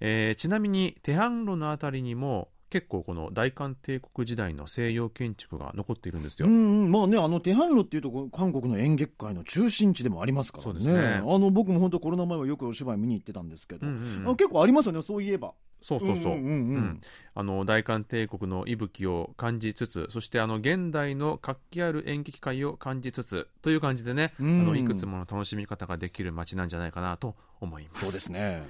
[0.00, 6.48] えーちなみにテハンロのあたりにも結構この大韓帝国時代の西洋建築が残っているんですよ。
[6.48, 10.72] うんうん、まあね、あの、テハンロっていうと、韓国の演劇界の中心地でもありますからね。
[10.72, 15.54] そうですねあの、僕も本当コロナ前はよくお芝居見に行ってたんですけど、うんうん結構ありますよね、そういえば。
[15.80, 16.32] そうそうそう。
[16.34, 17.00] うんうんうん
[17.34, 28.64] あの大韓帝国の息吹を感じつつそしてあの現代の活気ある演劇界を感じつつという感じでね、うんあのいくつもの楽しみ方ができる街なんじゃないかなと思いますそうですね。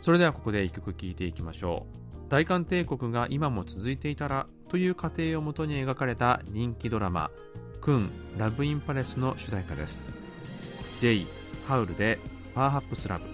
[0.00, 7.30] それではここで一曲聴いていきましょう大韓帝国が今も続いていたらという過程をもとに描かれた人気ドラマ
[7.80, 10.08] 「クンラブ・イン・パレス」の主題歌です。
[10.98, 11.24] J
[11.68, 12.18] ハウルで
[12.52, 13.24] 「パーハップス・ラブ」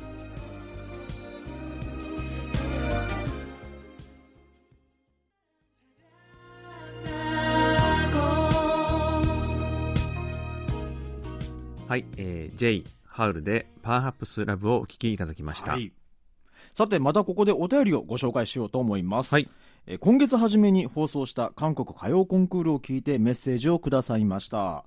[11.89, 15.93] はい、えー、J ハウルで「パーハップス・ラブ」をお聴きいただきました、はい。
[16.75, 19.35] さて、またここでお便りをご紹介しようと思います。
[19.35, 19.49] はい
[19.87, 24.85] えー今月初めに放送した韓国歌謡コンクールを聞いてメッセージをくださいました。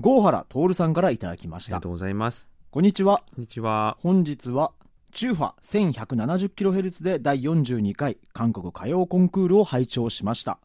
[0.00, 1.88] 郷原徹さんからいただきましたありがと。
[1.88, 3.24] うございますこんにちは。
[3.34, 4.72] こんにちは本日は
[5.12, 10.58] 中波 1170kHz で第42回韓国歌謡コンクールを拝聴しました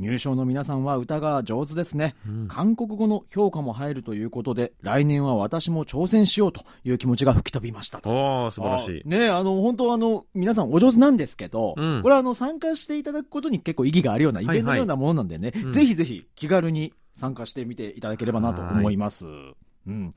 [0.00, 2.48] 入賞の皆さんは歌が上手ですね、うん。
[2.48, 8.50] 韓国語の評価も入るということで来年は私も挑戦しようという気持ちが吹き飛びましたと。
[8.50, 9.02] 素晴らしい。
[9.04, 12.02] あねあの本当あの皆さんお上手なんですけど、うん。
[12.02, 15.70] これはあの参加していただくことに結構意義があるようなイベントのようなものなんでね、うん。
[15.70, 19.26] ぜひぜひ気軽に参加してみていただければなと思います。
[19.86, 20.10] うん、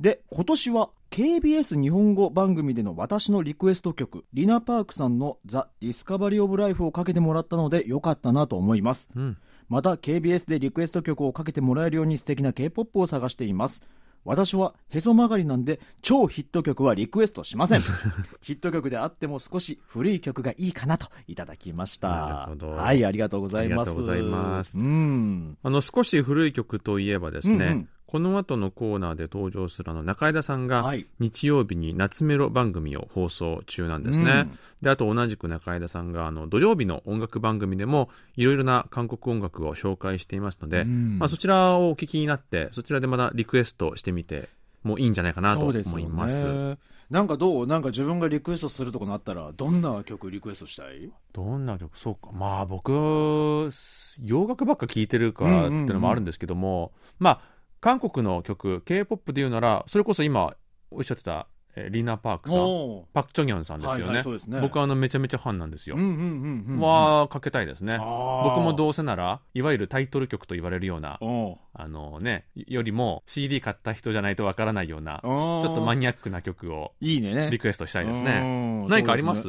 [0.00, 9.08] で今年は KBS 日本語番組での私のリクエスト曲リナ・パークさんの「The Discovery of Life」をかけてもらったのでよかったなと思います。
[9.14, 9.38] うん。
[9.68, 13.82] また KBS でリクエスト曲をかけてもらえるように素敵な K-POP を探しています。
[14.24, 17.82] 私はへそ曲がりなんで超ヒット曲はリクエストしません。
[18.40, 22.08] ヒット曲であっても少し古い曲がいいかなといただきました。
[22.08, 22.70] なるほど。
[22.70, 23.90] はいありがとうございます。
[23.90, 24.78] ありがとうございます。
[24.78, 25.58] うん。
[25.62, 31.04] あの少し古い曲といえばですね、うんうんこの後のコーナーで登場するあの中枝さんがはい。
[31.18, 34.58] 日曜日に夏メロ番組を放送中なんですね、うん。
[34.82, 41.18] であと同じく中枝さんがあの土曜日の音楽番組でもいろいろな韓国音楽を紹介していますので、うん。
[41.18, 44.48] まあ、そちらをお聞きになってそちらでまたリクエストしてみて
[44.84, 46.44] もいいんじゃないかなと思います。
[46.44, 46.78] ね
[47.10, 47.66] なんかどう？
[47.66, 51.10] なんか自分がリクエストするとこなったらどんな曲リクエストしたい？
[51.32, 51.98] どんな曲？
[51.98, 52.30] そうか。
[52.32, 53.68] まあ僕
[54.22, 57.53] 洋楽ばっか聴いてるからっていうのもあるんですけども、まあ
[57.84, 60.54] 韓国の曲 k p o p で言うならそれこそ今
[60.90, 62.58] おっしゃってた、えーリーナ・パークさん。
[62.58, 64.60] おパク・チョギョンさんですよね,、はいはいね。
[64.60, 67.92] 僕はあのめちゃめちゃファンなんですよ、うんうんうんうんはかけたいですね。
[67.96, 77.50] 僕僕もどうせならいわゆるタイトル曲と言われるようなおあのねよりも CD 買った人じゃないとわからないようなちょっとマニニアックな曲をいいねね。
[77.50, 78.40] リクエストしたいですね。
[78.40, 79.48] ね何かあります？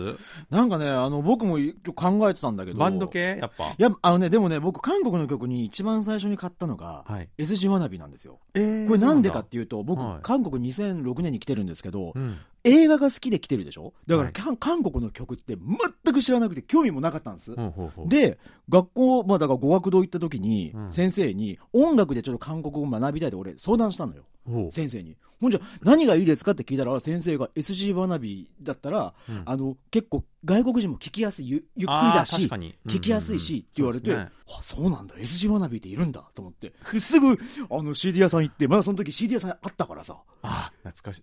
[0.49, 1.57] なんかねあの僕も
[1.95, 2.79] 考えてたんだけど。
[2.79, 3.38] バンド系？
[3.39, 3.65] やっぱ？
[3.65, 7.29] いやあのねでもね僕韓国の曲に一番最初に買ったのがはい。
[7.38, 8.39] S 字わなびなんですよ。
[8.53, 10.19] えーこれなんでかっていうと僕はい。
[10.23, 13.93] 韓国2006年に来てるんですけどうん映画が好きで来てるでしょ？
[14.08, 14.58] だからはい。
[14.58, 15.56] 韓国の曲って
[16.04, 17.56] 全く知らなくて興味もなかったんです。
[17.56, 18.10] ほうほうほう。
[18.10, 18.38] で
[18.69, 20.91] 学校、まあ、だから語学堂行った時に、うん。
[20.91, 24.23] 先生に音楽でちょっと韓国語を学びたいって俺相談したのよ。
[24.71, 25.15] 先生に。
[25.41, 29.43] ほんじゃ何がいいですかって聞いたら先生が SG 学びだったら、うん。
[29.45, 32.75] あの結構外国人も聞きやすいゆゆっくりだし確かに。
[32.88, 35.15] 聞きやすいしって言われて、うんうんうんあそうなんだ。
[35.15, 36.71] SG 学びっているんだと思って。
[36.93, 37.36] ですぐ
[37.71, 40.17] あの CD 屋さん行ってまだその時 CD 屋さんあったからさ。
[40.43, 41.21] あ懐かしい。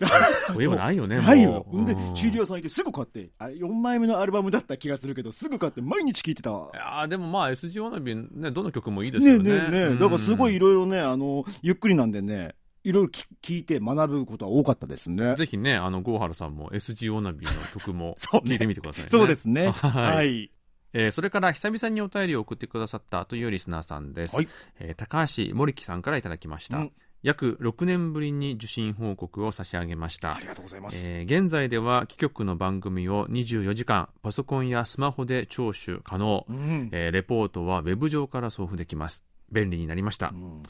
[0.52, 1.66] そういえばないよね ないよ。
[1.68, 3.30] ほんでうん CD 屋さん行ってすぐ買って。
[3.38, 6.50] あれ4枚目のアルバムだった気がするけどすぐ買って毎日聴いてた。
[6.50, 9.58] いやーでもまあ SG ワナビねどの曲もいいですよね。
[9.58, 9.98] ねえねえ、うん。
[9.98, 15.36] だからすごいいろいろね、あの、ゆっくりなんでね、いろいろき聞いて学ぶことは多かったですね。
[15.36, 18.52] ぜひねあの郷原さんも SG ワナビの曲も そうね。
[18.52, 19.08] 聞いてみてくださいね。
[19.08, 19.70] そうですね。
[19.82, 20.16] はい。
[20.16, 20.50] はい。
[20.94, 24.48] えーそれから久々にお便りを送ってくださったというリスナーさんです、はい。
[24.78, 30.36] えー高橋森木さんからいただきました、うん約6年ぶりに受信報告を差し上げました。
[30.36, 36.88] ありがとうございます、えー現在では貴局の番組を24時間パソコンやスマホで聴取可能、うん。
[36.92, 39.24] えーレポートはウェブ上から送付できます。
[39.50, 40.28] 便利になりました。
[40.28, 40.62] うん。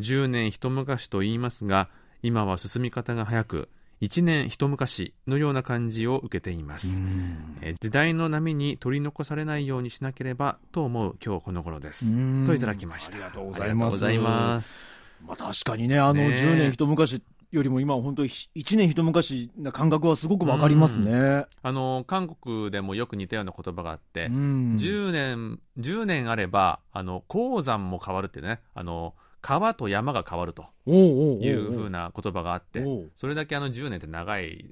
[0.00, 1.88] 10年一昔と言いますが
[2.22, 3.68] 今は進み方が早く
[4.00, 7.02] 1年一昔のような感じを受けています、
[7.62, 12.16] えー時代の波に取り残されないようにしなければと思う今日この頃です。
[12.16, 12.44] うん。
[12.46, 13.14] といただきました。
[13.14, 13.66] ありがとうごあざ
[14.12, 14.70] います
[15.26, 16.34] まあ、確かにね、あのねえ。
[16.34, 21.46] 10年一昔よりも今、本当に1年一昔な感覚はすごくわかりますね。
[21.62, 24.76] あの韓国でもよく似たような言葉があって、うん。
[24.78, 34.70] 10年10年あればあの鉱山も変わるってねあの川と山が変わるというふうな言葉があってそれだけあの10年って長い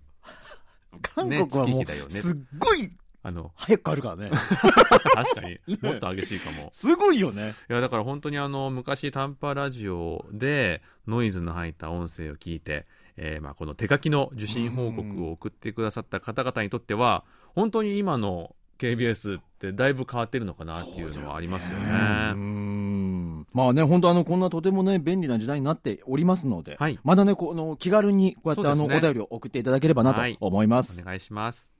[1.15, 2.91] 韓国はもうすっごい
[3.27, 4.31] あの早く変わるからね。
[5.15, 7.55] 確かにもっと激しいかもすごいよね。
[7.69, 12.87] いやだから本当にあの昔短波ラジオでノイズの入った音声を聞いて、
[13.17, 17.25] えーまあこの手書きの受信報告を送ってくださった方々にとっては
[17.57, 21.85] 本当に今の KBS ってだいぶ変わってるのかなっていうのはありますよね。
[22.33, 31.01] うんまあね、本当あの、こんなとてもね、便利な時代になっておりますので、はいまだね、この気軽にこうやって、あの、お便りを送っていただければなとはい思います。
[31.01, 31.77] お願いします。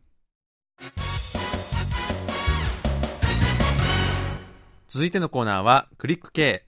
[4.97, 6.65] 続いてのコーナーはクリック系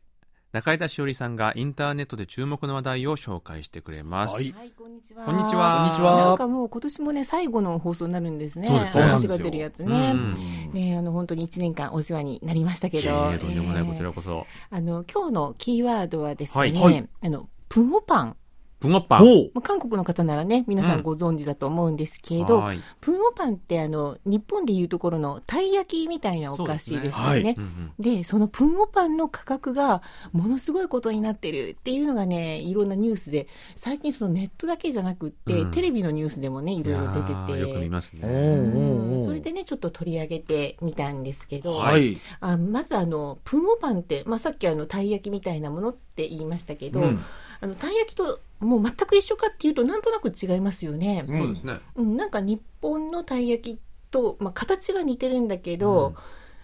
[0.53, 4.35] 中井田しおりさんがインターネットで注目の話題を紹介してくれます。
[4.35, 5.25] はいはい、こんにちは。
[5.25, 8.69] こんにちはこんにちはなんかもう今年もね、最後の放送になるんですね。
[8.69, 10.11] そうですね私が出るやつね。
[10.11, 14.47] うんね、あの本当に1年間お世話になりましたけど、いやいやとんでもないえーこちらこそ。
[14.69, 18.37] あの今日のキーワードはですね、はいはいあのプンオパン。
[18.81, 19.51] プゴッパン。
[19.63, 27.57] 韓国の方ならね、皆さうんんご存知だと思うんですけど、はいプンオパンってあの日本でいうところのたい焼きみたいなお菓子ですよね。
[27.99, 37.33] でそのプンオパンの価格がものすごいことになってるっていうのがね、いろんなニュースで、最近そのネットだけじゃなくって、うんテレビのニュースでもね、いろいろ出てて。
[37.33, 38.21] ーよく見ますね。
[38.25, 42.19] おうおうおうそれでね、ちょっと取り上げてみたんですけど、はい。
[42.41, 47.21] あまずあの、プンオパンって、まあ、さっきあの、たい焼きみたいなものって言いましたけど、うん
[47.61, 51.25] あの、たい焼きともう全く一緒かっていうと、なんとなく違いますよね。
[51.29, 51.37] うん。
[51.39, 51.81] そうですね。
[51.97, 56.15] うん、なんか日本のたい焼きと、まあ、形は似てるんだけど、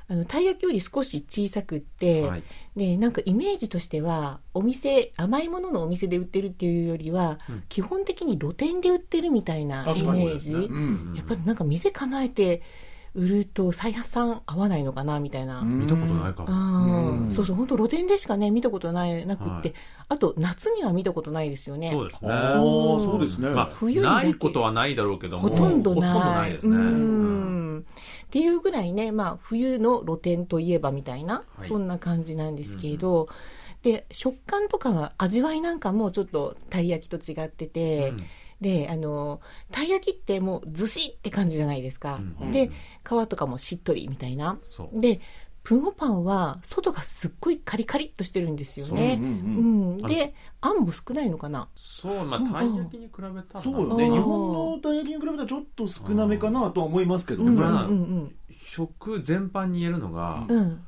[0.06, 2.42] あのたい焼きより少し小さくって、はい。
[2.76, 7.62] でなんかイメージとしてはお店甘いもののお店で売ってるっていうよりは、うん。
[7.68, 11.12] 基本的に露店で売ってるみたいなイメ確かにージ、うん。
[11.16, 12.62] やっぱなんか店構えて
[13.14, 15.62] 売ると採算合わないのかなみたいな。
[15.62, 17.30] 見たことないかも。
[17.30, 19.72] そうそう本当露店でしかね見たことないなくって、はい。
[20.08, 21.92] あと夏には見たことないですよね。
[21.92, 22.30] そうですね。
[22.32, 22.54] ああ、
[23.00, 23.50] そうですね。
[23.50, 26.12] まあ、冬ないことはないだろうけども、ほとんどない。
[26.12, 27.84] ほとんどないですね。
[28.24, 31.68] っていうぐらいね、まあ、冬の露店といえばみたいな、はい。
[31.68, 33.28] そんな感じなんですけど、
[33.82, 38.24] で食感とかは味わいなんかもちょっとたい焼きと違ってて、うん
[38.60, 39.40] であの
[39.70, 42.70] たい焼きってもうずしって感じじゃないですか、うんで
[43.04, 44.58] 皮とかもしっとりみたいな。
[44.62, 45.00] そう。
[45.00, 45.20] で
[45.62, 48.92] プンオパンは外がすっごいカリカリっとしてるんですよう。
[48.92, 49.96] んね、ううん。
[49.98, 50.04] ん。
[50.04, 51.68] あであんも少ないのかな。
[51.74, 53.60] そう、まあ、うんたい焼きに比べたら。
[53.60, 54.08] そうよね。
[54.08, 54.12] うん。
[54.12, 57.50] 日本のたい焼きに比べたらちょっと少なめかなとは思いますけどね。
[57.50, 57.56] うん。
[57.56, 58.34] うんまあうん。
[58.66, 60.86] 食全般に言えるのが、うんうん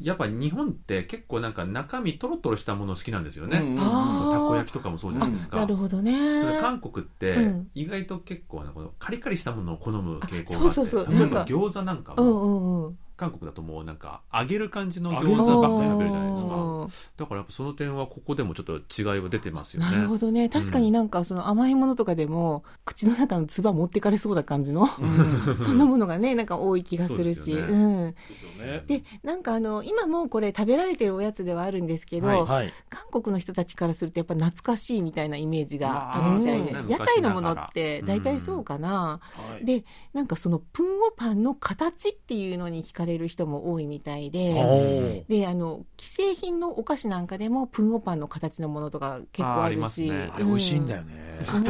[0.00, 3.58] やっぱ日本って結構なんか中身トロトロしたもの好きなんですよね。
[3.58, 4.32] うんあー。
[4.32, 5.56] たこ焼きとかもそうじゃないですか。
[5.58, 6.58] なるほどね。
[6.60, 7.70] 韓国ってうん。
[7.74, 11.14] 意外と結構なこのカリカリしたものを好む傾向があってあそうそうそう。
[11.14, 16.54] 例えば餃子なんかうんもうんうん韓国だともうなんか揚げる感じの餃子ばっかり食べるじゃないですか。
[16.54, 16.78] うん
[17.16, 19.90] だからやっぱその点はここでもちょっと違いは出てますよね。
[19.90, 20.48] なるほどね。
[20.48, 25.56] 確かになんかその甘いものとかでも口の中の唾持ってかれそうな感じのうん。
[25.58, 27.16] そんなものがねなんか多い気がするし。
[27.18, 27.62] そうですよね。
[27.66, 27.76] う
[28.08, 28.12] ん。
[28.12, 28.84] ですよね。
[28.86, 32.72] でなんかあの今もうこれ食べられてるおやつではあるんですけど、はいはい。
[32.88, 39.64] 韓国の人たちからするとやっぱ懐かしいみたいなイメージがあるみたいで、まあ屋台のものって大体そうかな、はい。
[39.64, 50.30] でなんかそのプンオパンの形っていうのに惹かれる人も多いみたいで、であの既製品のお菓子なんかでもプンオパンの形のものとか結構あるしね。
[50.32, 51.28] あれ美味しいんだよね。
[51.54, 51.64] うん。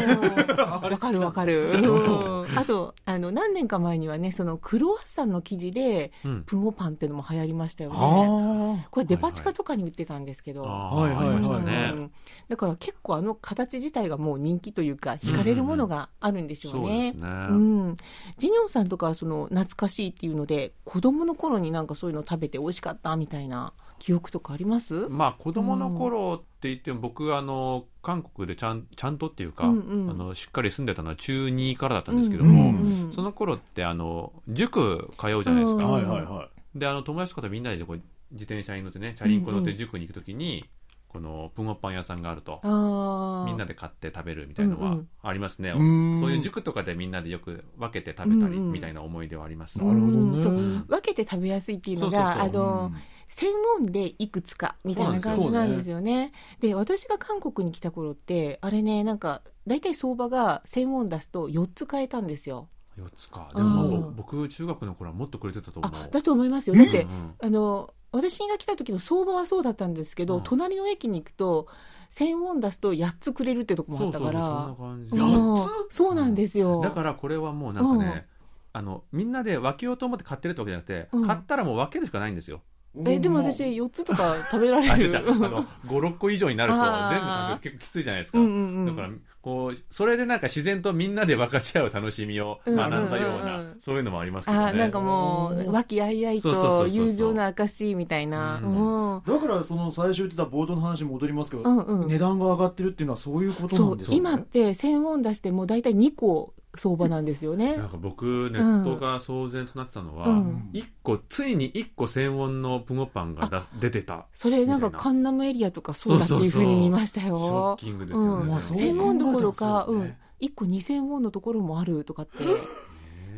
[0.59, 2.59] わかるわかる、うん。
[2.59, 6.43] あとあの何年か前にはねそのクロワッサンの生地でうん。
[6.45, 7.97] プンオパンっていうのも流行りましたよね。
[7.99, 11.93] あこれデパ地下とかに売ってたんですけど、はいはいはいありましたね。
[11.95, 12.13] うん
[12.49, 17.23] だから結構あの形自体がもう人気というか惹かれるものがあるんでしょうそうねです。
[17.23, 17.29] ね。
[17.29, 17.97] うん、
[18.39, 25.09] ジニョンさんとかはその懐かしいっていうので子供の頃になんかそういうの食べて美味しかったみたいな記憶とかあります？
[25.09, 30.11] まあ子供の頃って言っても僕あの韓国でちゃんちゃんとっていうか、うんうん。
[30.11, 35.87] あのしっかり住んでたのは中2からだったんですけども、うんうんその頃ってあの塾通うじゃないですか。
[35.87, 36.79] はいはいはい。
[36.79, 40.65] であの友達とかとみんなでこう自転車に乗ってねチャリンコ乗って塾に行くときに、
[41.09, 42.61] このプンオパン屋さんがあると。
[42.63, 43.47] ああ。
[43.47, 45.09] みんなで買って食べるみたいなのはうんうん。
[45.23, 46.21] ありますね、うん。
[46.21, 48.73] そういう塾とかでみんなでよく分けて食べたりうんうん。
[48.73, 50.19] みたいな思い出はあります、なるほどね。
[50.19, 50.55] うんそう。
[50.87, 52.63] 分けて食べやすいっていうのが、そうそうそう。
[52.63, 52.93] あの、
[53.29, 53.51] 専
[53.81, 56.33] 門でいくつかみたいな感じなんですよね。
[56.61, 62.69] で私が韓国に来た頃って、あれね、なんか、大体相場が専門出すと4つ買えたんですよ。
[62.99, 63.51] 4つか。
[63.55, 65.93] うんでもぼ僕中学の頃はもっとくれてたと思う。
[65.95, 66.77] あ、だと思いますよ。
[66.77, 67.35] だってう、ん。
[67.41, 70.43] あの、私が来た時の相場はそうだったんですけど、うん。
[70.43, 71.69] 隣の駅に行くと、
[72.13, 74.33] 1000ウォン出すと8つくれるってとこもあったから。
[74.33, 75.55] そうなん。
[75.55, 76.81] 8そうなんですよ。
[76.81, 78.27] だからこれはもうなんかね、
[78.73, 81.27] あのみんなで分けようと思って買ってるってわけじゃなくて、うん。
[81.27, 82.63] 買ったらもう分けるしかないんですよ
[83.07, 85.03] え、でも私4つとか食べられる。
[85.05, 87.27] 違うあの56個以上になると全部
[87.61, 88.87] 食べ結構きついじゃないですか、うんうんうん。
[88.87, 98.61] だからこうそれでなんか自然とみんなで分かち合う楽しみをうん学んだよううんうんなうんそういうのもありますけどねなんかもう、和気あいあいと友情の証みたいな。
[98.63, 99.23] ううんん。
[99.25, 102.09] だからその最初言ってた冒頭の話に戻りますけど、うんうん。
[102.09, 104.17] 値段が上がってるっていうのはそういうことそうなんです、よね？
[104.19, 107.89] 今って1000ウォン出してもう大体2個相場なんですよねなん。
[107.89, 117.77] か僕ネットが騒然となってたのは、うん一個ついに1個1000ウォンのプゴパンがだ出てたそれなんかカンナムエリアとかそうだっていうふうに見ましたショッよ。
[117.79, 120.05] キングですよね、うんまあそう1000ウォンどころか、そうね
[120.41, 120.45] ん。
[120.45, 122.45] 1個2000ウォンのところもあるとかって。
[122.45, 122.57] だか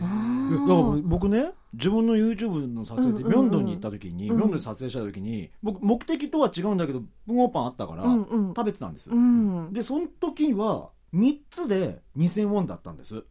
[0.01, 8.05] らー僕ね自分の YouTube の撮影でミョンドンに行った時に、うんミョンドンで撮影した時に僕目的とは違うんだけどブゴーパンあったから。
[8.05, 9.73] 食べてたんです、うん。
[9.73, 13.25] でその時は3つで2000ウォンだったんです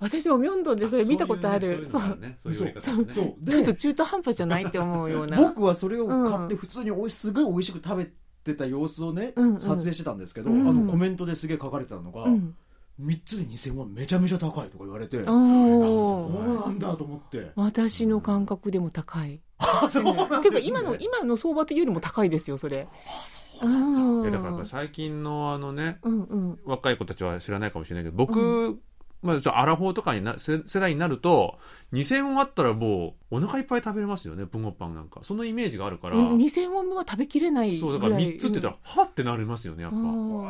[0.00, 1.88] 私もミョンドンでそれ見たことある。
[1.90, 2.14] そそうう。
[2.14, 5.36] いうねそうそうちょっとで中途半端じゃないって思うような。
[5.42, 8.10] 僕はそれを買って普通においしすごい美味しく食べ
[8.44, 12.54] てた様子をね、うんうん撮影してたんですけど、うんあのコメントですげえ書かれてたのが、うん。
[13.00, 19.40] 3つで2000ウォンめちゃめちゃ高いとか言われて、そうーなんだと思って私の感覚でも高い。
[19.58, 22.86] あそうなんですねていうか今の今の相場というよりも高いですよそれ。
[23.62, 26.58] いやだから最近のあのねうんうん。
[26.64, 28.80] 若い子たちは知らないかもしれないけど僕、
[29.20, 31.58] まあ、アラフォーとかにな世世代になると
[31.92, 35.20] 2000ウォンあったらもうお腹いっぱい食べれますよねプンゴパンなんか。
[35.22, 40.04] そのイメージがあるから、うん2000ウォンは食べきれないそうだからぐらい3つって言ったら、はってなりますよねやっぱ、うん。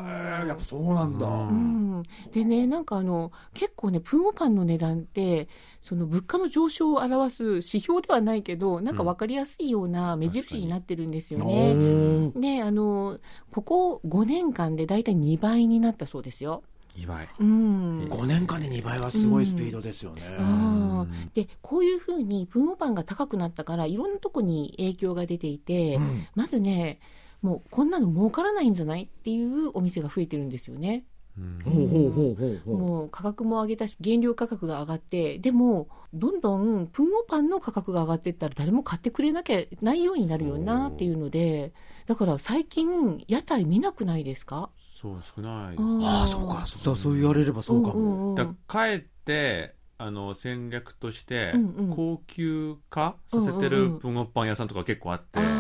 [0.07, 2.03] えーやっぱそうなんだ、ううん、
[2.33, 5.49] でねなんかあの結構ねプンオパンの値段って
[5.83, 12.33] その物価の上昇を表す指標ではないけどなんか分かりやすいような目印になってるんですよね。
[12.37, 13.19] であの
[13.53, 16.63] ここ5年間で大体2倍になったそうですよ。
[16.99, 17.29] 2倍。
[17.39, 18.09] うん。
[18.09, 21.35] 5年間で2倍はすごいスピードですよね、あー。
[21.35, 26.27] でこういうふうにプンオパンが高くなったからいろんなとこに影響が出ていて、うん。
[26.35, 27.01] まずね
[27.43, 31.05] もうこんなの儲からないんじゃないっていうお店が増えてるんですよね。
[31.39, 31.61] うん。
[31.65, 32.79] ほうほうほうほうほう。
[32.79, 41.73] もう価格も上げたし原料価格が上がってでもどんどんプンオパンの価格が上がっていったら誰も買ってくれなきゃないようになるよなっていうので
[42.07, 44.71] だから最近屋台見なくないですか？
[45.01, 46.67] そう少ないですうんああそうか。
[46.67, 48.35] そうそう言われればそうかも、んんうん。
[48.35, 51.55] だからかえってあの戦略として
[51.95, 55.51] 高級化させてるプンゴパン屋さんとか結構あって、だか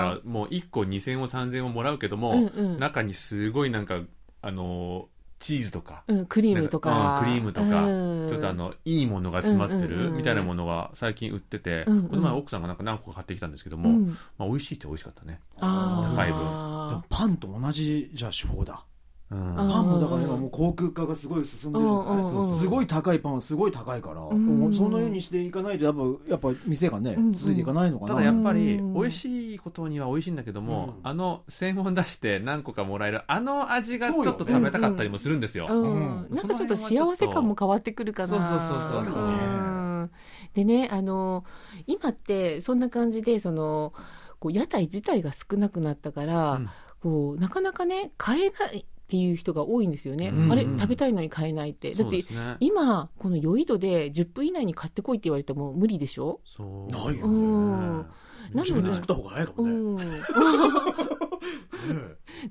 [0.00, 2.78] らもう1個2000を3000をもらうけども、うんうん。
[2.78, 4.02] 中にすごいなんか
[4.42, 5.08] あの
[5.38, 7.20] チーズとか、うん、クリームとか。
[7.20, 7.84] うんクリームとか。
[7.84, 8.30] うん。
[8.30, 12.08] ちょっとあのいいものが詰まってるみたいなものが最近売ってて、うんうん。
[12.08, 14.16] この前奥さんがなんか何個か買ってきたんですけども、うん。
[14.36, 16.16] まあ、美味しいっちゃ美味しかったね、あー。
[16.16, 17.04] 高い分。
[17.08, 18.84] パンと同じじゃあ手法だ
[19.30, 22.16] パンもだから今もう高級化がすごい進んでるじゃない。
[22.16, 24.58] ですごい高いパンはすごい高いから、ん。
[24.58, 27.32] もうそのようにしていかないとやっぱやっぱ店がね、うんうん。
[27.34, 28.14] 続いていかないのかな。
[28.14, 28.94] ただやっぱりうん。
[28.94, 31.10] 美味しいことには美味しいんだけども、うん。
[31.10, 35.66] あの専門出して何個かもらえるあの味がちょっと食べたかったりもするんですよ。
[35.68, 35.82] うん。
[35.82, 36.34] うん。
[36.34, 38.28] なんかちょっと幸せ感も変わってくるかな。
[38.28, 39.24] そうそうそうそうそう。
[39.24, 40.10] うん。
[40.54, 41.44] でね、あの、
[41.86, 43.92] 今ってそんな感じで、その、
[44.38, 46.68] こう屋台自体が少なくなったから、うん。
[47.00, 50.28] こう、なかなかね、買えないっていう人が多いんですよね。
[50.28, 50.52] うん。
[50.52, 51.94] あれ、食べたいのに買えないって。
[51.94, 52.24] だってね。
[52.60, 56.40] 今、この酔い度で10分以内に買ってこいって言われても無理でしょ？
[56.44, 56.92] そう。
[56.92, 57.22] ないよね。
[57.22, 58.06] うん。
[58.52, 60.04] な自ので分で作った方が早いかうもね、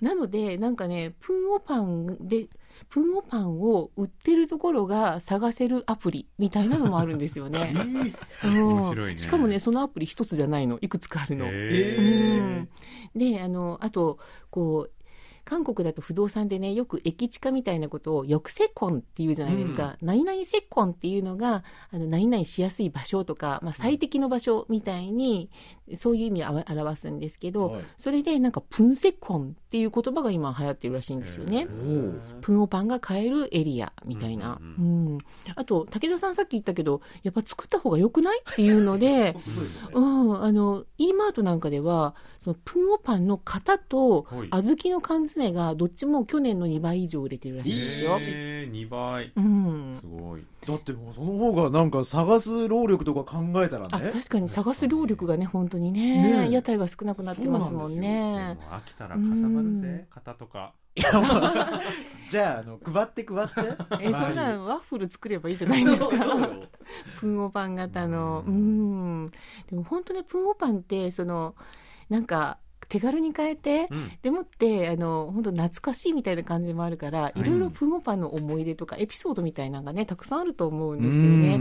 [0.01, 2.47] なので、なんかね、プンオパンで、
[2.89, 7.73] プンオパンを売ってるところが探せるアプリみたいなのもあるんですよね。
[8.43, 8.67] うん。
[8.67, 9.17] 面白いね。
[9.19, 10.77] しかもね、そのアプリ一つじゃないの。
[10.81, 11.45] いくつかあるの。
[11.47, 12.69] へうん。
[13.15, 14.91] で、あの、あと、こう、
[15.47, 19.95] 韓国だと不動産でね、よく駅地下みたいなことを、抑制婚っていうじゃないですか。
[20.01, 25.49] 何々セコンっていうのが、あの、何々しやすい場所とか、まあ、最適の場所みたいに、
[25.95, 27.83] そういう意味を表すんですけど、はい。
[27.97, 31.67] それでなんか、プンセコンっっていう言葉が今流行ってるらしいんですよね。
[31.69, 32.39] ー。
[32.39, 34.61] プンオパンが買えるエリアみたいな。
[34.61, 35.19] ううんん。
[35.55, 39.75] あと、武田さんさっき言ったけど、やっぱ作った方が良くないっていうので、 そうでね。
[39.93, 44.47] うん、あの、E マートなんかでは、そのプンオパンの型とはい。
[44.51, 48.17] 小豆の缶詰がどっちも去年の2倍以上売れてるらしいですよ。
[48.21, 49.33] えー、2倍。
[49.35, 49.97] うん。
[49.99, 50.07] す。
[50.07, 50.43] ごい。
[50.65, 56.51] だってもうその方がなんか探す労力とか考えたらあね確かに探す労力がね、本当にね、ねえ。
[56.51, 58.77] 屋台が少なくなってますもんでねも。
[58.77, 59.19] 飽きたらかさ
[59.49, 60.07] ばるぜ。
[60.13, 60.73] 型とか。
[62.29, 64.07] じゃああの配って配って。
[64.07, 66.09] え、そんなワッフル作ればいいじゃないですか。
[67.19, 68.43] プンオパン型の。
[68.47, 69.31] ううんん。
[69.69, 71.55] でも本当ね、プンオパンって、その、
[72.09, 72.57] なんか、
[72.89, 74.11] 手軽に変えて、うん。
[74.21, 81.59] でもって、あの、本当懐かしいみたいな感じもあるから、いろいろプンオパンの思い出とか、エピソードみたいなのがね、たくさんあると思うんですよね。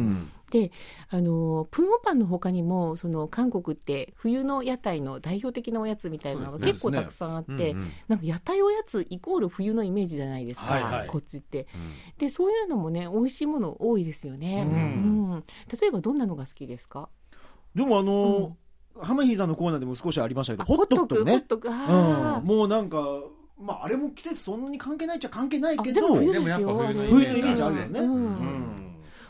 [0.51, 0.71] で、
[1.11, 7.91] あの、プンオパンの他にも、その、韓国って、冬の屋台の代表的なおやつみたいなのが結構たくさんあって、うんうん。
[8.07, 11.09] なんか屋台おやつイコール冬のイメージじゃないですか、はいはい。
[11.09, 11.67] こっちって。
[11.75, 11.93] うん。
[12.19, 14.63] で、そういうのもね、美味しいもの多いですよね。
[14.65, 15.45] ううん。
[15.81, 17.09] 例えばどんなのが好きですか？
[17.75, 18.57] でもあの
[19.01, 22.47] ハマヒーさんのコーナーでも少しありましたけどあホットクとホッねトク、あうん。
[22.47, 22.99] もうなんか
[23.59, 26.01] まああれも季節そんなに関係ないっちゃ関係ないけど。
[26.01, 28.01] でも冬ですでもやっぱ冬のイメージあるよね。
[28.01, 28.15] うん。
[28.15, 28.66] うん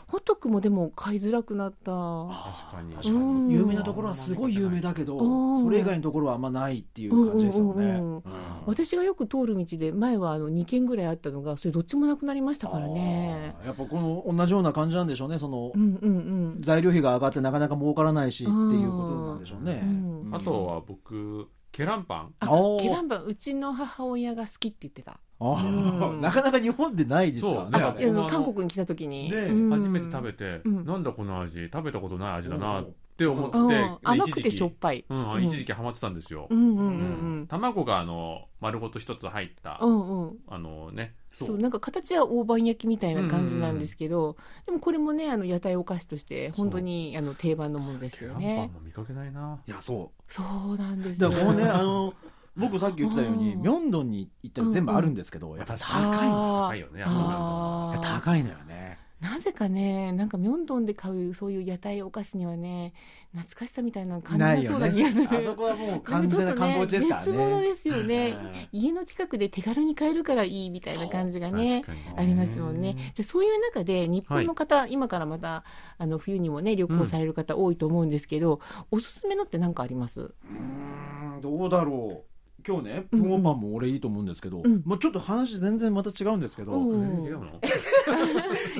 [0.07, 1.91] ホットクもでも買いづらくなった。
[1.91, 2.93] 確かに。
[2.93, 3.47] 確かうん。
[3.49, 5.59] に有名なところはすごい有名だけどうん。
[5.61, 8.21] それ以外のところはあんまないっていう感じですよね。
[8.65, 13.53] 私がよく通る道で前はあの2軒ぐらいあったのがそれどっちもなくなりましたからね。
[13.65, 15.39] やっぱこの同じような感じなんでしょうね。
[15.39, 16.09] そのうんうん
[16.55, 16.61] うん。
[16.61, 19.81] 材料費が上がってなかなか儲からないしっていうことなんでしょうね。
[19.83, 20.29] うん。
[20.33, 22.33] あとは僕ケランパン？
[22.39, 22.81] あおー。
[22.81, 25.19] ケランパンうちの母親が好きって言ってた。
[25.39, 26.09] あー。
[26.09, 26.21] うん。
[26.21, 27.81] なかなか日本でないですからねそう。
[27.83, 29.69] あれいや僕もあの韓国に来た時に、ねうん。
[29.69, 30.85] 初めて食べて、うん。
[30.85, 31.69] なんだこの味？
[31.71, 32.81] 食べたことない味だな。
[32.81, 34.51] って思って、うんで甘くて一時期。
[34.57, 35.03] しょっぱい。
[35.09, 35.43] うんうん。
[35.43, 37.41] 一時期ハマってたんですよ、うんうんうんううん。
[37.41, 37.47] ん。
[37.47, 41.57] 卵があの丸ごと一つ入った、うんうん、あのねそう。
[41.57, 48.71] なんか形は大判焼きみたいな感じなんですけど、でもこれもねあの屋台お菓子として本当にあの定番のものですよね。
[48.81, 49.59] 見かけないな。
[49.67, 50.43] いやそそ
[50.73, 51.29] うなんですよ。
[51.29, 52.13] うだからこうねあの
[52.55, 53.61] 僕さっき言ってたようにうん。
[53.61, 62.93] ミョンドンに行ったら全部あるんですけどやっぱ高い高いよね高いのよねなぜかねなんかミョンドンで買うそういう屋台お菓子にはね
[63.31, 65.27] 懐かしさみたいなの感じなそうな気がする。
[65.29, 67.31] あそこはもう完全な観光地ですからね。
[67.31, 68.29] 別物ですよね。
[68.29, 71.83] え家の近くで手軽に買えるからいいみたいな感じがね
[72.15, 72.95] ありますもんね。
[73.15, 75.63] じゃあそういう中で日本の方、今からまた
[75.97, 78.59] あの冬にもね旅行される方多いと思うんですけど、
[78.91, 80.21] おすすめのって何かあります？
[80.21, 82.36] うーんどうだろう
[82.67, 84.81] 今日ねプンオパンも俺いいと思うんですけど、うん。
[84.85, 87.61] もうちょっと話全然また違うんですけど、うん全然違うの？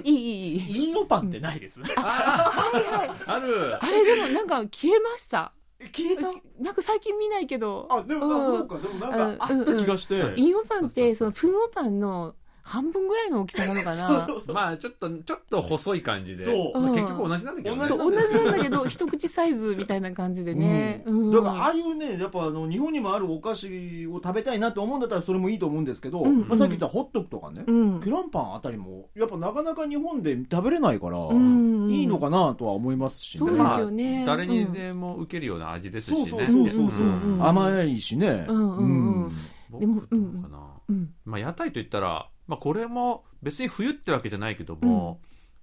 [0.04, 0.88] いいいいいい。
[0.90, 3.10] インオパンってないです、はいはい。
[3.26, 3.78] ある。
[3.82, 5.54] あれでもなんか消えました。
[5.94, 6.24] 聞いた？
[6.62, 7.88] なんか最近見ないけど。
[7.90, 8.78] あでも、あそうか。
[8.80, 10.28] でもなんかあった気がして、うん。
[10.32, 12.36] うんインオパンってそのプンオパンの
[12.68, 14.24] 半分ぐらいの大きさなのかな。
[14.28, 16.44] そうそうまあちょっとちょっと細い感じで。
[16.44, 16.80] そう。
[16.80, 17.88] まあうん結局同じなんだけどね。
[17.88, 21.02] 同じなんだけど 一口サイズみたいな感じでね。
[21.06, 21.32] うん。
[21.32, 26.42] だからああいうねやっぱあの日本にもあるお菓子を食べたいなと思うんだったらそれもいいと思うんですけど、うん。
[26.42, 28.02] まあ、さっき言ったホットクとかね、うん。
[28.02, 33.40] ケランパンあたりもやっぱなかなか日本で食べれないから、うんいいのかなとは思いますしね。
[33.40, 34.24] そうですよね。
[34.26, 36.30] 誰にでも受けるような味ですしね。
[36.30, 36.92] そうそうそうそう。
[36.92, 37.44] そう、うん。
[37.44, 39.32] 甘いしね、うんうんうん。
[39.70, 40.60] 僕でもどうかな、
[40.90, 41.10] うん。
[41.26, 45.20] まあ、屋台といったら、まあ、これも別に冬ってわけじゃないけども、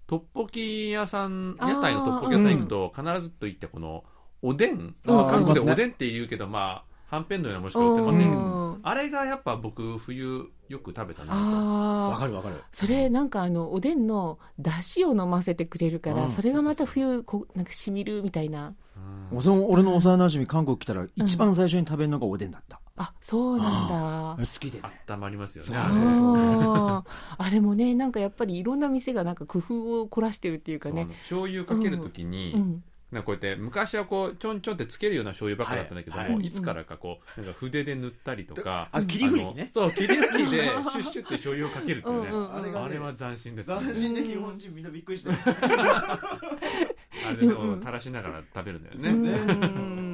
[0.07, 4.05] トッポキ屋さん屋台のトッポキ屋さん行くと必ずと言ってこの
[4.43, 8.45] おでん、韓国でおでんって言うけどまあはんぺんのようなものしか売ってませんけど、う
[8.77, 8.81] ん。
[8.83, 11.39] あれがやっぱ僕冬よく食べたなと。
[11.39, 12.09] ああ。
[12.11, 12.63] わかるわかる。
[12.73, 16.31] それなんかあのおでんの出汁を飲ませてくれるから、うん。
[16.31, 18.75] それがまた冬こうなんかしみるみたいな。
[19.33, 19.43] うん。
[19.43, 24.45] その俺の幼馴染韓国来たら一番最初に食べるのがおでんだった、あそうなんだ。
[24.45, 24.89] 好きでね。
[25.09, 25.71] 温まりますよね。
[25.71, 25.77] そう
[27.39, 31.07] あれもねなんかやっぱりいろんな店がなんか工夫を凝らしてるっていうかね。
[31.07, 32.85] 醤油かけるときに、うん。
[33.11, 36.35] なんかこうやって昔はこうちょんちょんってつけるような醤油ばっかだったんだけども、はい。
[36.35, 39.69] はいいつからかこうなんか筆で塗ったりとかあ霧吹きね。
[39.73, 42.29] そう霧吹きでシュッシュって醤油をかけるっていうね。
[42.31, 42.57] うんうんうん。
[42.57, 45.37] あれがねあれは斬新です、ね、斬新で日本人みんなびっくりしてる
[47.27, 50.14] あれでも垂らしながら食べるんだよね、うん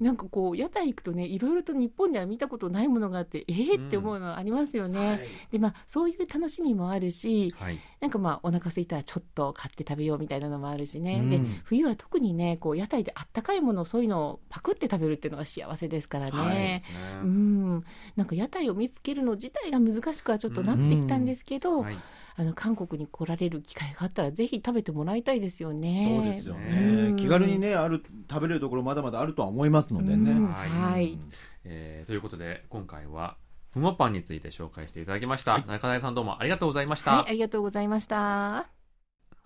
[0.00, 5.20] なんかこう屋台行くとねいろいろと日本では見たことないものがあってえー、って思うのありますよね、
[5.50, 7.78] でまあそういう楽しみもあるしはい。
[8.00, 11.30] なんかまあお腹空いたらちょっと買って食べようみたいなのもあるしね、うん。
[11.30, 17.84] で冬は特にねこう屋台であったかいものそういうのをパクって食べるっていうのが幸せですからね、はいうん。
[18.16, 21.96] なんか屋台を見つけるの自体が難しくはちょっとなってきたんですけど、はい
[22.36, 26.04] あの韓国に来られる機会があったらぜひ食べてもらいたいですよね。
[26.08, 27.16] そうですようねん。
[27.16, 30.48] 気軽にねある食べれるところまだまだあるとは思いますのでね、うん。
[30.48, 31.18] はいはい。
[31.64, 33.36] えーということで今回は
[33.72, 37.18] ふもパンについて紹介していただきました、中根さんどうもありがとうございました。
[37.18, 38.66] はい、ありがとうございました。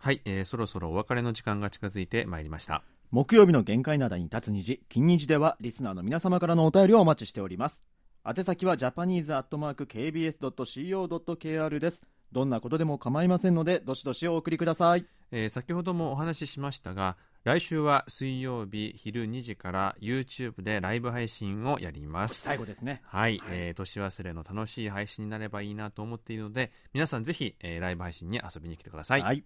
[0.00, 2.82] はい、えーそろそろお別れの時間が近づいてまいりました。
[3.10, 7.84] 木曜日の限界灘に立つ虹金虹ではリスナーの皆様からのお便りをお待ちしております。
[8.26, 15.06] 宛先はジャパニーズアットマーク KBS.CO.KR ですどんなことでも構いませんのでどしどしお送りください。
[15.30, 22.40] えー先ほどもお話ししましたが来週は水曜日昼2時から YouTube でライブ配信をやります。
[22.40, 23.02] 最後ですね。
[23.04, 29.44] はい、えー年忘れの楽しい配信になればいいなと思っているので皆さんぜひ、えーライブ配信に遊びに来てください、はい。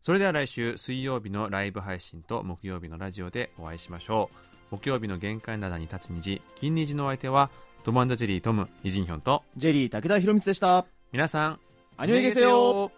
[0.00, 4.36] それでは来週水曜日のライブ配信と木曜日のラジオでお会いしましょう。
[4.70, 7.50] 木曜日の限界灘に立つ虹金虹のお相手は
[7.84, 10.86] トムジェリートムイジンヒョンとジェリー武田博光でした。
[11.12, 11.60] 皆さん
[11.96, 12.90] アニョイゲセヨ